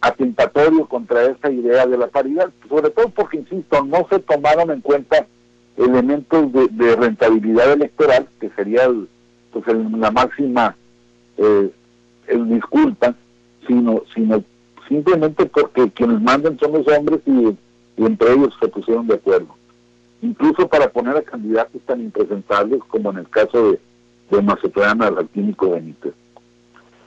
atentatorio 0.00 0.86
contra 0.86 1.24
esa 1.24 1.50
idea 1.50 1.84
de 1.84 1.98
la 1.98 2.06
paridad, 2.06 2.48
sobre 2.68 2.90
todo 2.90 3.08
porque, 3.08 3.38
insisto, 3.38 3.84
no 3.84 4.06
se 4.08 4.20
tomaron 4.20 4.70
en 4.70 4.80
cuenta 4.80 5.26
elementos 5.76 6.52
de, 6.52 6.96
rentabilidad 6.96 7.72
electoral, 7.72 8.28
que 8.40 8.50
sería 8.50 8.88
pues 9.52 9.64
la 9.66 10.10
máxima 10.12 10.76
eh, 11.36 11.70
el 12.28 12.48
disculpa, 12.48 13.14
sino, 13.66 14.02
sino 14.14 14.44
simplemente 14.88 15.44
porque 15.46 15.90
quienes 15.90 16.20
mandan 16.20 16.56
son 16.58 16.72
los 16.72 16.86
hombres 16.88 17.20
y 17.26 17.56
y 18.02 18.06
entre 18.06 18.32
ellos 18.32 18.54
se 18.60 18.68
pusieron 18.68 19.06
de 19.06 19.14
acuerdo. 19.14 19.54
Incluso 20.20 20.68
para 20.68 20.90
poner 20.90 21.16
a 21.16 21.22
candidatos 21.22 21.80
tan 21.86 22.00
impresentables 22.00 22.80
como 22.88 23.10
en 23.10 23.18
el 23.18 23.28
caso 23.30 23.72
de, 23.72 23.80
de 24.30 24.42
Macedonia 24.42 25.06
Alquímico 25.06 25.70
Benítez. 25.70 26.14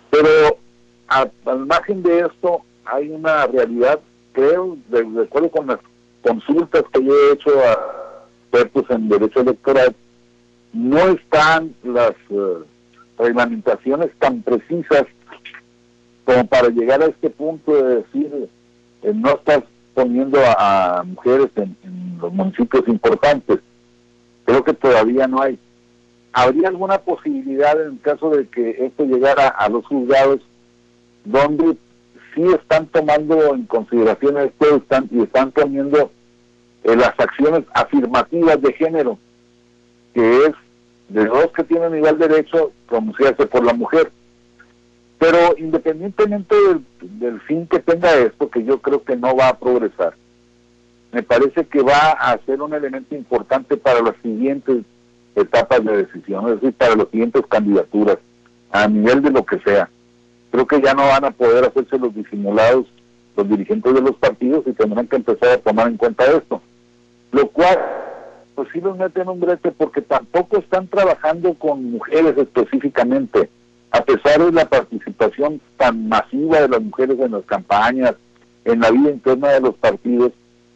Pero 0.10 0.58
al 1.08 1.66
margen 1.66 2.02
de 2.02 2.22
esto 2.22 2.62
hay 2.86 3.10
una 3.10 3.46
realidad, 3.48 4.00
creo, 4.34 4.78
de, 4.90 5.24
acuerdo 5.24 5.50
con 5.50 5.68
las 5.68 5.80
consultas 6.24 6.84
que 6.94 7.04
yo 7.04 7.14
he 7.14 7.34
hecho 7.34 7.52
a 7.60 8.26
expertos 8.52 8.86
en 8.90 9.10
derecho 9.10 9.42
electoral, 9.42 9.96
no 10.74 11.00
están 11.10 11.76
las 11.84 12.14
eh, 12.30 12.64
reglamentaciones 13.18 14.12
tan 14.20 14.42
precisas 14.42 15.06
como 16.26 16.48
para 16.48 16.70
llegar 16.70 17.02
a 17.02 17.08
este 17.08 17.30
punto 17.30 17.76
de 17.76 17.96
decir, 17.98 18.50
eh, 19.04 19.14
no 19.14 19.30
estás 19.32 19.64
poniendo 19.96 20.40
a, 20.46 21.04
mujeres 21.04 21.50
en, 21.56 21.76
los 22.22 22.32
municipios 22.32 22.88
importantes. 22.88 23.60
Creo 24.46 24.64
que 24.64 24.74
todavía 24.74 25.26
no 25.28 25.42
hay. 25.42 25.58
¿Habría 26.34 26.68
alguna 26.68 27.00
posibilidad 27.00 27.82
en 27.82 27.98
caso 27.98 28.30
de 28.30 28.48
que 28.48 28.86
esto 28.86 29.06
llegara 29.06 29.48
a 29.48 29.70
los 29.70 29.86
juzgados 29.86 30.42
donde 31.24 31.78
sí 32.36 32.44
están 32.44 32.86
tomando 32.88 33.56
en 33.56 33.64
consideración 33.64 34.38
esto 34.38 34.76
están, 34.76 35.08
y 35.12 35.24
están 35.24 35.52
poniendo 35.52 36.12
eh, 36.84 36.96
las 36.96 37.14
acciones 37.18 37.64
afirmativas 37.74 38.62
de 38.62 38.74
género, 38.74 39.18
que 40.14 40.38
es 40.46 40.52
de 41.10 41.26
dos 41.26 41.48
que 41.56 41.64
tienen 41.64 41.96
igual 41.96 42.18
derecho 42.18 42.72
pronunciarse 42.88 43.46
por 43.46 43.66
la 43.66 43.74
mujer. 43.74 44.12
Pero 45.18 45.56
independientemente 45.58 46.56
del, 47.02 47.40
fin 47.42 47.68
que 47.68 47.80
tenga 47.80 48.14
esto, 48.16 48.50
que 48.50 48.64
yo 48.64 48.82
creo 48.82 49.04
que 49.04 49.16
no 49.16 49.36
va 49.36 49.50
a 49.50 49.60
progresar, 49.60 50.16
me 51.12 51.24
parece 51.24 51.66
que 51.66 51.82
va 51.82 52.12
a 52.12 52.38
ser 52.46 52.62
un 52.62 52.74
elemento 52.74 53.16
importante 53.16 53.78
para 53.78 54.02
las 54.02 54.16
siguientes 54.22 54.84
etapas 55.36 55.84
de 55.84 56.06
decisión, 56.06 56.48
es 56.48 56.56
decir, 56.56 56.74
para 56.74 56.96
las 56.96 57.08
siguientes 57.10 57.44
candidaturas, 57.48 58.18
a 58.72 58.88
nivel 58.88 59.22
de 59.22 59.32
lo 59.32 59.46
que 59.46 59.60
sea. 59.60 59.90
Creo 60.52 60.68
que 60.68 60.82
ya 60.82 60.94
no 60.94 61.04
van 61.08 61.26
a 61.26 61.32
poder 61.32 61.66
hacerse 61.66 61.98
los 61.98 62.14
disimulados 62.14 62.86
los 63.36 63.50
dirigentes 63.50 63.94
de 63.94 64.02
los 64.02 64.16
partidos 64.16 64.64
y 64.66 64.74
tendrán 64.74 65.08
que 65.08 65.18
empezar 65.18 65.50
a 65.50 65.58
tomar 65.58 65.88
en 65.88 65.98
cuenta 65.98 66.26
esto. 66.26 66.62
Lo 67.32 67.48
cual, 67.50 67.78
pues 68.56 68.70
sí 68.72 68.80
los 68.80 68.98
mete 68.98 69.22
en 69.22 69.30
un 69.30 69.40
brete 69.40 69.72
porque 69.72 70.02
tampoco 70.02 70.58
están 70.58 70.88
trabajando 70.88 71.54
con 71.56 71.92
mujeres 71.92 72.38
específicamente 72.38 73.50
a 73.96 74.04
pesar 74.04 74.44
de 74.44 74.52
la 74.52 74.66
participación 74.66 75.62
tan 75.78 76.10
masiva 76.10 76.60
de 76.60 76.68
las 76.68 76.82
mujeres 76.82 77.18
en 77.18 77.32
las 77.32 77.46
campañas, 77.46 78.16
en 78.66 78.82
la 78.82 78.92
vida 78.92 79.12
interna 79.12 79.52
de 79.52 79.62
los 79.62 79.76
partidos, 79.76 80.34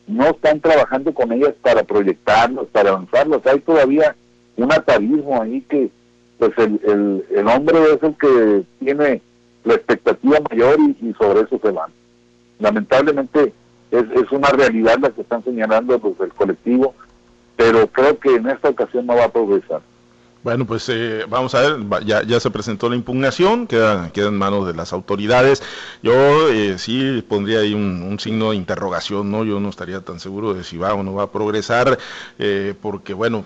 no 0.07 0.27
están 0.27 0.61
trabajando 0.61 1.13
con 1.13 1.33
ellas 1.33 1.53
para 1.61 1.83
proyectarlos, 1.83 2.67
para 2.67 2.91
avanzarlos. 2.91 3.45
Hay 3.45 3.59
todavía 3.59 4.15
un 4.55 4.71
atavismo 4.71 5.41
ahí 5.41 5.61
que 5.61 5.89
pues 6.38 6.51
el, 6.57 7.25
el, 7.29 7.47
hombre 7.49 7.77
es 7.93 8.01
el 8.01 8.15
que 8.15 8.63
tiene 8.79 9.21
la 9.65 9.73
expectativa 9.73 10.38
mayor 10.49 10.77
y, 10.79 11.13
sobre 11.15 11.41
eso 11.41 11.59
se 11.61 11.71
van. 11.71 11.91
Lamentablemente 12.59 13.53
es, 13.91 14.03
es 14.15 14.31
una 14.31 14.47
realidad 14.49 14.97
la 15.01 15.09
que 15.09 15.21
están 15.21 15.43
señalando 15.43 15.99
los 16.01 16.17
del 16.17 16.33
colectivo, 16.33 16.95
pero 17.57 17.85
creo 17.88 18.17
que 18.17 18.35
en 18.35 18.47
esta 18.47 18.69
ocasión 18.69 19.05
no 19.05 19.17
va 19.17 19.25
a 19.25 19.31
progresar. 19.31 19.81
Bueno, 20.41 20.65
pues 20.65 20.88
eh, 20.88 21.25
vamos 21.27 21.53
a 21.53 21.60
ver, 21.60 22.05
ya, 22.05 22.24
ya 22.24 22.39
se 22.39 22.50
presentó 22.50 22.88
la 22.89 22.96
impugnación, 22.96 23.67
queda, 23.67 24.10
queda 24.13 24.29
en 24.29 24.38
manos 24.38 24.65
de 24.65 24.74
las 24.74 24.93
autoridades. 24.93 25.62
Yo 26.01 26.48
eh, 26.50 26.77
sí 26.77 27.22
pondría 27.27 27.60
ahí 27.60 27.74
un, 27.74 28.17
signo 28.19 28.51
de 28.51 28.55
interrogación, 28.55 29.29
¿no? 29.31 29.43
Yo 29.43 29.60
no 29.60 29.67
estaría 29.67 30.00
tan 30.00 30.22
seguro 30.22 30.53
de 30.53 30.63
si 30.63 30.77
va 30.77 30.93
o 30.93 31.03
no 31.03 31.13
va 31.13 31.24
a 31.24 31.31
progresar, 31.31 32.00
eh, 32.38 32.74
porque 32.81 33.13
bueno, 33.13 33.46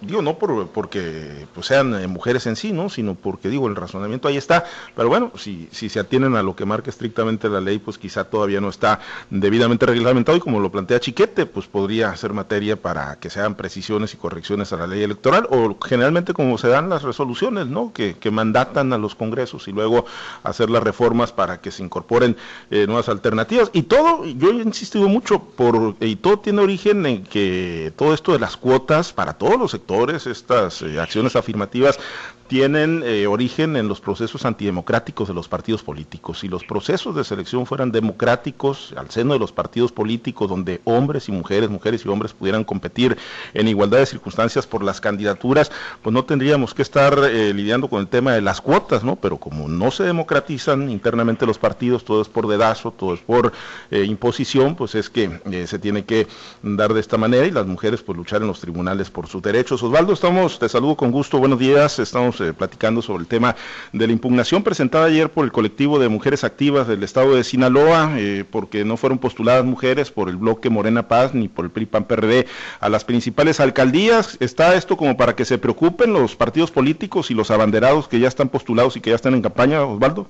digo, 0.00 0.20
no 0.20 0.36
por, 0.36 0.68
porque 0.68 1.46
pues, 1.54 1.66
sean 1.66 2.10
mujeres 2.10 2.46
en 2.46 2.56
sí, 2.56 2.72
¿no? 2.72 2.88
Sino 2.88 3.14
porque, 3.14 3.48
digo, 3.48 3.68
el 3.68 3.76
razonamiento 3.76 4.26
ahí 4.26 4.36
está. 4.36 4.64
Pero 4.96 5.08
bueno, 5.08 5.30
si, 5.36 5.68
si 5.70 5.88
se 5.88 6.00
atienen 6.00 6.34
a 6.34 6.42
lo 6.42 6.56
que 6.56 6.64
marca 6.64 6.90
estrictamente 6.90 7.48
la 7.48 7.60
ley, 7.60 7.78
pues 7.78 7.98
quizá 7.98 8.24
todavía 8.24 8.60
no 8.60 8.68
está 8.68 8.98
debidamente 9.30 9.86
reglamentado 9.86 10.36
y 10.36 10.40
como 10.40 10.58
lo 10.58 10.72
plantea 10.72 10.98
Chiquete, 10.98 11.46
pues 11.46 11.66
podría 11.66 12.14
ser 12.16 12.32
materia 12.32 12.74
para 12.74 13.16
que 13.20 13.30
se 13.30 13.38
hagan 13.38 13.54
precisiones 13.54 14.12
y 14.14 14.16
correcciones 14.16 14.72
a 14.72 14.76
la 14.76 14.88
ley 14.88 15.02
electoral 15.04 15.46
o 15.50 15.76
generalmente 15.84 16.15
como 16.24 16.58
se 16.58 16.68
dan 16.68 16.88
las 16.88 17.02
resoluciones, 17.02 17.66
¿no? 17.66 17.92
Que, 17.92 18.14
que 18.14 18.30
mandatan 18.30 18.92
a 18.92 18.98
los 18.98 19.14
congresos 19.14 19.68
y 19.68 19.72
luego 19.72 20.06
hacer 20.42 20.70
las 20.70 20.82
reformas 20.82 21.32
para 21.32 21.60
que 21.60 21.70
se 21.70 21.82
incorporen 21.82 22.36
eh, 22.70 22.86
nuevas 22.86 23.08
alternativas. 23.08 23.70
Y 23.72 23.82
todo, 23.82 24.24
yo 24.24 24.50
he 24.50 24.54
insistido 24.54 25.08
mucho, 25.08 25.40
por, 25.40 25.96
y 26.00 26.16
todo 26.16 26.38
tiene 26.38 26.62
origen 26.62 27.06
en 27.06 27.24
que 27.24 27.92
todo 27.96 28.14
esto 28.14 28.32
de 28.32 28.38
las 28.38 28.56
cuotas 28.56 29.12
para 29.12 29.34
todos 29.34 29.58
los 29.58 29.70
sectores, 29.70 30.26
estas 30.26 30.82
eh, 30.82 31.00
acciones 31.00 31.36
afirmativas, 31.36 31.98
tienen 32.48 33.02
eh, 33.04 33.26
origen 33.26 33.76
en 33.76 33.88
los 33.88 34.00
procesos 34.00 34.44
antidemocráticos 34.44 35.28
de 35.28 35.34
los 35.34 35.48
partidos 35.48 35.82
políticos. 35.82 36.40
Si 36.40 36.48
los 36.48 36.64
procesos 36.64 37.14
de 37.14 37.24
selección 37.24 37.66
fueran 37.66 37.92
democráticos 37.92 38.94
al 38.96 39.10
seno 39.10 39.32
de 39.32 39.38
los 39.38 39.52
partidos 39.52 39.92
políticos, 39.92 40.48
donde 40.48 40.80
hombres 40.84 41.28
y 41.28 41.32
mujeres, 41.32 41.70
mujeres 41.70 42.04
y 42.04 42.08
hombres 42.08 42.32
pudieran 42.32 42.64
competir 42.64 43.16
en 43.54 43.68
igualdad 43.68 43.98
de 43.98 44.06
circunstancias 44.06 44.66
por 44.66 44.84
las 44.84 45.00
candidaturas, 45.00 45.70
pues 46.02 46.12
no 46.14 46.24
tendríamos 46.24 46.74
que 46.74 46.82
estar 46.82 47.18
eh, 47.24 47.52
lidiando 47.52 47.88
con 47.88 48.00
el 48.00 48.08
tema 48.08 48.32
de 48.32 48.42
las 48.42 48.60
cuotas, 48.60 49.02
¿no? 49.02 49.16
Pero 49.16 49.38
como 49.38 49.68
no 49.68 49.90
se 49.90 50.04
democratizan 50.04 50.90
internamente 50.90 51.46
los 51.46 51.58
partidos, 51.58 52.04
todo 52.04 52.22
es 52.22 52.28
por 52.28 52.46
dedazo, 52.46 52.92
todo 52.92 53.14
es 53.14 53.20
por 53.20 53.52
eh, 53.90 54.04
imposición, 54.04 54.76
pues 54.76 54.94
es 54.94 55.10
que 55.10 55.40
se 55.66 55.78
tiene 55.78 56.04
que 56.04 56.26
dar 56.62 56.94
de 56.94 57.00
esta 57.00 57.16
manera 57.16 57.46
y 57.46 57.50
las 57.50 57.66
mujeres 57.66 58.02
pues 58.02 58.16
luchar 58.16 58.42
en 58.42 58.48
los 58.48 58.60
tribunales 58.60 59.10
por 59.10 59.26
sus 59.26 59.42
derechos. 59.42 59.82
Osvaldo, 59.82 60.12
estamos, 60.12 60.58
te 60.58 60.68
saludo 60.68 60.96
con 60.96 61.10
gusto, 61.10 61.38
buenos 61.38 61.58
días, 61.58 61.98
estamos 61.98 62.35
eh, 62.40 62.52
platicando 62.52 63.02
sobre 63.02 63.22
el 63.22 63.28
tema 63.28 63.56
de 63.92 64.06
la 64.06 64.12
impugnación 64.12 64.62
presentada 64.62 65.06
ayer 65.06 65.30
por 65.30 65.44
el 65.44 65.52
colectivo 65.52 65.98
de 65.98 66.08
mujeres 66.08 66.44
activas 66.44 66.86
del 66.88 67.02
estado 67.02 67.34
de 67.34 67.44
Sinaloa, 67.44 68.14
eh, 68.18 68.44
porque 68.50 68.84
no 68.84 68.96
fueron 68.96 69.18
postuladas 69.18 69.64
mujeres 69.64 70.10
por 70.10 70.28
el 70.28 70.36
bloque 70.36 70.70
Morena 70.70 71.08
Paz 71.08 71.34
ni 71.34 71.48
por 71.48 71.64
el 71.64 71.70
PRI 71.70 71.86
PAN 71.86 72.04
PRD 72.04 72.46
a 72.80 72.88
las 72.88 73.04
principales 73.04 73.60
alcaldías. 73.60 74.36
¿Está 74.40 74.74
esto 74.74 74.96
como 74.96 75.16
para 75.16 75.34
que 75.34 75.44
se 75.44 75.58
preocupen 75.58 76.12
los 76.12 76.36
partidos 76.36 76.70
políticos 76.70 77.30
y 77.30 77.34
los 77.34 77.50
abanderados 77.50 78.08
que 78.08 78.20
ya 78.20 78.28
están 78.28 78.48
postulados 78.48 78.96
y 78.96 79.00
que 79.00 79.10
ya 79.10 79.16
están 79.16 79.34
en 79.34 79.42
campaña, 79.42 79.84
Osvaldo? 79.84 80.26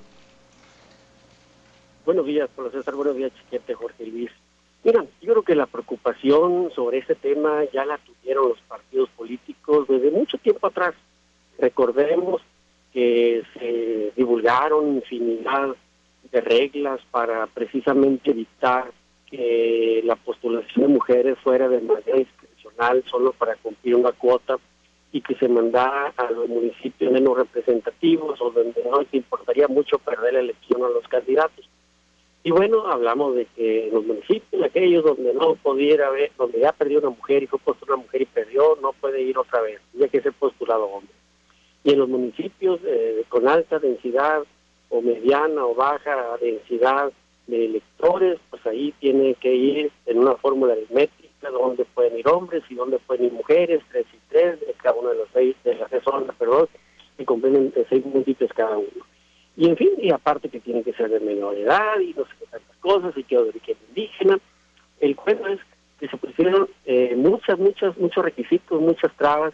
Buenos 2.05 2.25
días, 2.25 2.49
profesor. 2.55 2.95
Buenos 2.95 3.17
días, 3.17 3.31
Chiquete, 3.35 3.73
Jorge 3.73 4.05
Luis. 4.05 4.31
Mira, 4.83 5.03
yo 5.21 5.33
creo 5.33 5.43
que 5.43 5.55
la 5.55 5.65
preocupación 5.65 6.71
sobre 6.73 6.99
ese 6.99 7.15
tema 7.15 7.65
ya 7.73 7.83
la 7.83 7.97
tuvieron 7.97 8.47
los 8.47 8.61
partidos 8.61 9.09
políticos 9.09 9.85
desde 9.89 10.11
mucho 10.11 10.37
tiempo 10.37 10.67
atrás. 10.67 10.95
Recordemos 11.59 12.41
que 12.93 13.43
se 13.53 14.11
divulgaron 14.15 14.95
infinidad 14.95 15.75
de 16.31 16.41
reglas 16.41 17.01
para 17.11 17.47
precisamente 17.47 18.31
evitar 18.31 18.91
que 19.29 20.01
la 20.03 20.15
postulación 20.15 20.87
de 20.87 20.93
mujeres 20.93 21.37
fuera 21.39 21.67
de 21.67 21.81
manera 21.81 22.17
discrecional 22.17 23.03
solo 23.09 23.33
para 23.33 23.55
cumplir 23.55 23.95
una 23.95 24.11
cuota 24.11 24.57
y 25.11 25.21
que 25.21 25.35
se 25.35 25.47
mandara 25.47 26.13
a 26.15 26.31
los 26.31 26.47
municipios 26.47 27.11
menos 27.11 27.37
representativos 27.37 28.39
o 28.41 28.51
donde 28.51 28.83
no 28.83 29.03
te 29.05 29.17
importaría 29.17 29.67
mucho 29.67 29.99
perder 29.99 30.33
la 30.33 30.39
elección 30.41 30.83
a 30.83 30.89
los 30.89 31.07
candidatos. 31.07 31.69
Y 32.43 32.51
bueno, 32.51 32.87
hablamos 32.87 33.35
de 33.35 33.45
que 33.55 33.89
los 33.91 34.05
municipios, 34.05 34.63
aquellos 34.63 35.03
donde 35.03 35.33
no 35.33 35.55
pudiera 35.55 36.07
haber, 36.07 36.31
donde 36.37 36.59
ya 36.59 36.71
perdió 36.71 36.99
una 36.99 37.09
mujer 37.09 37.43
y 37.43 37.47
fue 37.47 37.59
postulada 37.59 37.95
una 37.95 38.05
mujer 38.05 38.21
y 38.21 38.25
perdió, 38.25 38.77
no 38.81 38.93
puede 38.93 39.21
ir 39.21 39.37
otra 39.37 39.61
vez, 39.61 39.81
ya 39.93 40.07
que 40.07 40.21
ser 40.21 40.33
postulado 40.33 40.85
hombre 40.85 41.13
y 41.87 41.91
en 41.91 41.99
los 41.99 42.09
municipios 42.09 42.81
eh, 42.83 43.23
con 43.29 43.47
alta 43.47 43.79
densidad 43.79 44.43
o 44.89 45.01
mediana 45.01 45.65
o 45.65 45.73
baja 45.73 46.37
densidad 46.41 47.13
de 47.47 47.63
electores, 47.63 48.39
pues 48.49 48.65
ahí 48.65 48.93
tiene 48.99 49.35
que 49.35 49.55
ir 49.55 49.89
en 50.05 50.19
una 50.19 50.35
fórmula 50.35 50.73
aritmética 50.73 51.49
donde 51.49 51.85
pueden 51.85 52.19
ir 52.19 52.27
hombres 52.27 52.61
y 52.69 52.75
donde 52.75 52.99
pueden 52.99 53.27
ir 53.27 53.31
mujeres, 53.31 53.81
tres 53.89 54.05
y 54.13 54.17
tres, 54.27 54.59
de 54.59 54.73
cada 54.83 54.95
uno 54.95 55.11
de 55.11 55.15
los 55.15 55.29
seis, 55.31 55.55
de 55.63 55.75
las 55.75 55.89
seis 55.89 56.03
zonas, 56.03 56.35
perdón, 56.35 56.67
que 57.15 57.23
comprenden 57.23 57.73
seis 57.87 58.05
municipios 58.05 58.51
cada 58.53 58.77
uno. 58.77 59.05
Y 59.55 59.69
en 59.69 59.77
fin, 59.77 59.91
y 59.97 60.11
aparte 60.11 60.49
que 60.49 60.59
tienen 60.59 60.83
que 60.83 60.91
ser 60.91 61.09
de 61.09 61.21
menor 61.21 61.55
edad 61.55 62.01
y 62.01 62.13
no 62.15 62.25
sé 62.25 62.31
qué 62.37 62.47
tantas 62.47 62.77
cosas 62.81 63.15
y 63.15 63.23
que 63.23 63.37
de 63.37 63.43
origen 63.43 63.77
indígena. 63.87 64.39
El 64.99 65.15
cuento 65.15 65.47
es 65.47 65.61
que 66.01 66.09
se 66.09 66.17
pusieron 66.17 66.67
eh, 66.85 67.15
muchas, 67.15 67.57
muchas, 67.57 67.97
muchos 67.97 68.25
requisitos, 68.25 68.81
muchas 68.81 69.15
trabas 69.15 69.53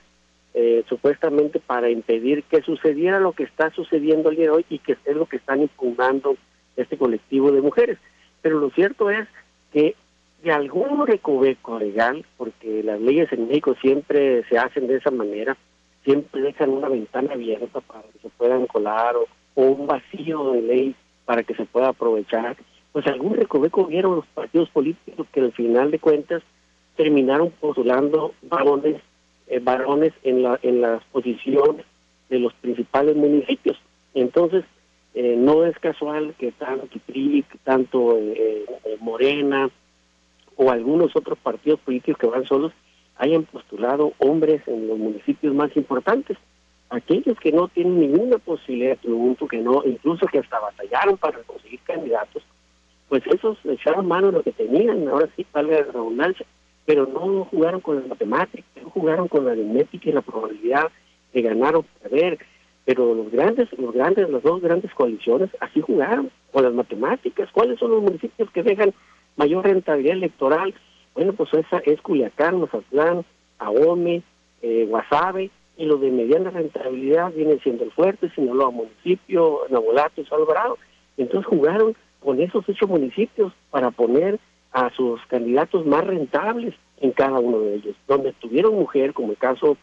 eh, 0.53 0.83
supuestamente 0.87 1.59
para 1.59 1.89
impedir 1.89 2.43
que 2.43 2.61
sucediera 2.61 3.19
lo 3.19 3.31
que 3.31 3.43
está 3.43 3.71
sucediendo 3.71 4.29
el 4.29 4.35
día 4.35 4.45
de 4.45 4.51
hoy 4.51 4.65
y 4.69 4.79
que 4.79 4.97
es 5.03 5.15
lo 5.15 5.25
que 5.25 5.37
están 5.37 5.61
impugnando 5.61 6.35
este 6.75 6.97
colectivo 6.97 7.51
de 7.51 7.61
mujeres. 7.61 7.97
Pero 8.41 8.59
lo 8.59 8.69
cierto 8.69 9.09
es 9.09 9.27
que 9.71 9.95
de 10.43 10.51
algún 10.51 11.07
recoveco 11.07 11.79
legal, 11.79 12.25
porque 12.37 12.83
las 12.83 12.99
leyes 12.99 13.31
en 13.31 13.47
México 13.47 13.75
siempre 13.81 14.43
se 14.49 14.57
hacen 14.57 14.87
de 14.87 14.97
esa 14.97 15.09
manera, 15.09 15.57
siempre 16.03 16.41
dejan 16.41 16.69
una 16.69 16.89
ventana 16.89 17.33
abierta 17.33 17.79
para 17.79 18.03
que 18.03 18.19
se 18.21 18.29
puedan 18.29 18.67
colar 18.67 19.15
o, 19.15 19.27
un 19.55 19.87
vacío 19.87 20.51
de 20.51 20.61
ley 20.61 20.95
para 21.25 21.43
que 21.43 21.55
se 21.55 21.65
pueda 21.65 21.89
aprovechar, 21.89 22.57
pues 22.91 23.07
algún 23.07 23.35
recoveco 23.35 23.85
vieron 23.85 24.17
los 24.17 24.25
partidos 24.27 24.69
políticos 24.69 25.27
que 25.31 25.39
al 25.39 25.53
final 25.53 25.91
de 25.91 25.99
cuentas 25.99 26.43
terminaron 26.97 27.51
postulando 27.51 28.33
varones 28.41 29.01
eh, 29.47 29.59
varones 29.59 30.13
en, 30.23 30.43
la, 30.43 30.59
en 30.63 30.81
las 30.81 31.03
posiciones 31.05 31.85
de 32.29 32.39
los 32.39 32.53
principales 32.53 33.15
municipios. 33.15 33.77
Entonces, 34.13 34.63
eh, 35.13 35.35
no 35.37 35.65
es 35.65 35.77
casual 35.79 36.33
que 36.37 36.51
tanto 36.51 36.87
tanto 37.63 38.17
eh, 38.17 38.65
Morena 38.99 39.69
o 40.55 40.71
algunos 40.71 41.15
otros 41.15 41.37
partidos 41.37 41.79
políticos 41.81 42.19
que 42.19 42.27
van 42.27 42.45
solos 42.45 42.71
hayan 43.17 43.43
postulado 43.43 44.13
hombres 44.17 44.61
en 44.67 44.87
los 44.87 44.97
municipios 44.97 45.53
más 45.53 45.75
importantes. 45.77 46.37
Aquellos 46.89 47.39
que 47.39 47.51
no 47.51 47.67
tienen 47.67 47.99
ninguna 47.99 48.37
posibilidad, 48.37 48.97
de 48.97 49.47
que 49.47 49.57
no, 49.57 49.83
incluso 49.85 50.25
que 50.27 50.39
hasta 50.39 50.59
batallaron 50.59 51.17
para 51.17 51.39
conseguir 51.39 51.79
candidatos, 51.81 52.43
pues 53.09 53.25
esos 53.27 53.57
echaron 53.65 54.07
mano 54.07 54.27
de 54.27 54.33
lo 54.33 54.43
que 54.43 54.51
tenían, 54.51 55.07
ahora 55.07 55.29
sí, 55.35 55.45
valga 55.51 55.77
la 55.77 55.83
redundancia, 55.83 56.45
pero 56.85 57.07
no 57.07 57.45
jugaron 57.45 57.81
con 57.81 57.97
las 57.97 58.07
matemáticas, 58.07 58.65
no 58.81 58.89
jugaron 58.89 59.27
con 59.27 59.45
la 59.45 59.51
aritmética 59.51 60.09
y 60.09 60.13
la 60.13 60.21
probabilidad 60.21 60.91
de 61.33 61.41
ganar 61.41 61.75
o 61.75 61.85
perder. 62.01 62.39
Pero 62.85 63.15
los 63.15 63.31
grandes, 63.31 63.69
los 63.77 63.93
grandes, 63.93 64.29
las 64.29 64.43
dos 64.43 64.61
grandes 64.61 64.93
coaliciones 64.93 65.49
así 65.61 65.79
jugaron 65.79 66.29
con 66.51 66.63
las 66.63 66.73
matemáticas. 66.73 67.49
¿Cuáles 67.51 67.79
son 67.79 67.91
los 67.91 68.03
municipios 68.03 68.49
que 68.51 68.63
dejan 68.63 68.93
mayor 69.37 69.63
rentabilidad 69.63 70.17
electoral 70.17 70.73
Bueno, 71.15 71.33
pues 71.33 71.53
esa 71.53 71.77
es 71.85 72.01
Culiacán, 72.01 72.59
Mazatlán, 72.59 73.23
Ahome, 73.59 74.23
eh, 74.61 74.85
Guasave, 74.89 75.51
y 75.77 75.85
lo 75.85 75.97
de 75.97 76.11
mediana 76.11 76.51
rentabilidad 76.51 77.31
viene 77.33 77.59
siendo 77.59 77.83
el 77.83 77.91
Fuerte, 77.91 78.29
Sinaloa 78.35 78.71
Municipio, 78.71 79.61
Nabolato 79.69 80.21
y 80.21 80.27
Alvarado. 80.31 80.77
Entonces 81.17 81.47
jugaron 81.47 81.95
con 82.19 82.39
esos 82.41 82.67
ocho 82.67 82.87
municipios 82.87 83.53
para 83.71 83.91
poner 83.91 84.39
a 84.73 84.89
sus 84.95 85.23
candidatos 85.27 85.85
más 85.85 86.05
rentables 86.05 86.73
en 86.99 87.11
cada 87.11 87.39
uno 87.39 87.59
de 87.59 87.75
ellos. 87.75 87.95
Donde 88.07 88.33
tuvieron 88.33 88.75
mujer, 88.75 89.13
como 89.13 89.31
el 89.31 89.37
caso 89.37 89.77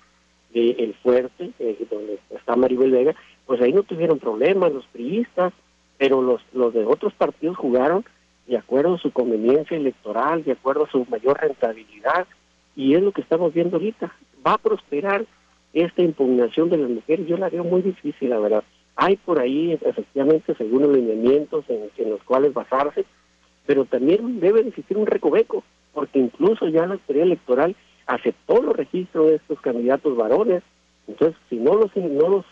de 0.52 0.70
El 0.70 0.94
Fuerte, 0.94 1.52
eh, 1.58 1.86
donde 1.90 2.18
está 2.30 2.56
Maribel 2.56 2.90
Vega, 2.90 3.14
pues 3.46 3.60
ahí 3.62 3.72
no 3.72 3.84
tuvieron 3.84 4.18
problemas 4.18 4.72
los 4.72 4.86
priistas, 4.86 5.52
pero 5.96 6.22
los, 6.22 6.42
los 6.52 6.74
de 6.74 6.84
otros 6.84 7.12
partidos 7.14 7.56
jugaron 7.56 8.04
de 8.46 8.56
acuerdo 8.56 8.94
a 8.94 8.98
su 8.98 9.12
conveniencia 9.12 9.76
electoral, 9.76 10.42
de 10.42 10.52
acuerdo 10.52 10.84
a 10.84 10.90
su 10.90 11.06
mayor 11.08 11.40
rentabilidad, 11.40 12.26
y 12.74 12.94
es 12.94 13.02
lo 13.02 13.12
que 13.12 13.20
estamos 13.20 13.54
viendo 13.54 13.76
ahorita. 13.76 14.12
Va 14.44 14.54
a 14.54 14.58
prosperar 14.58 15.24
esta 15.72 16.02
impugnación 16.02 16.68
de 16.68 16.78
las 16.78 16.90
mujeres, 16.90 17.28
yo 17.28 17.36
la 17.36 17.48
veo 17.48 17.62
muy 17.62 17.82
difícil, 17.82 18.30
la 18.30 18.40
verdad. 18.40 18.64
Hay 18.96 19.16
por 19.16 19.38
ahí, 19.38 19.78
efectivamente, 19.80 20.54
algunos 20.58 20.90
lineamientos 20.90 21.64
en, 21.68 21.90
en 21.96 22.10
los 22.10 22.22
cuales 22.24 22.52
basarse, 22.52 23.04
pero 23.66 23.84
también 23.84 24.40
debe 24.40 24.60
existir 24.60 24.96
un 24.96 25.06
recoveco, 25.06 25.62
porque 25.92 26.18
incluso 26.18 26.68
ya 26.68 26.86
la 26.86 26.94
autoridad 26.94 27.26
electoral 27.26 27.76
aceptó 28.06 28.60
los 28.62 28.76
registros 28.76 29.28
de 29.28 29.36
estos 29.36 29.60
candidatos 29.60 30.16
varones, 30.16 30.62
entonces 31.06 31.36
si 31.48 31.56
no 31.56 31.74
los, 31.74 31.94
no 31.96 32.28
los 32.28 32.44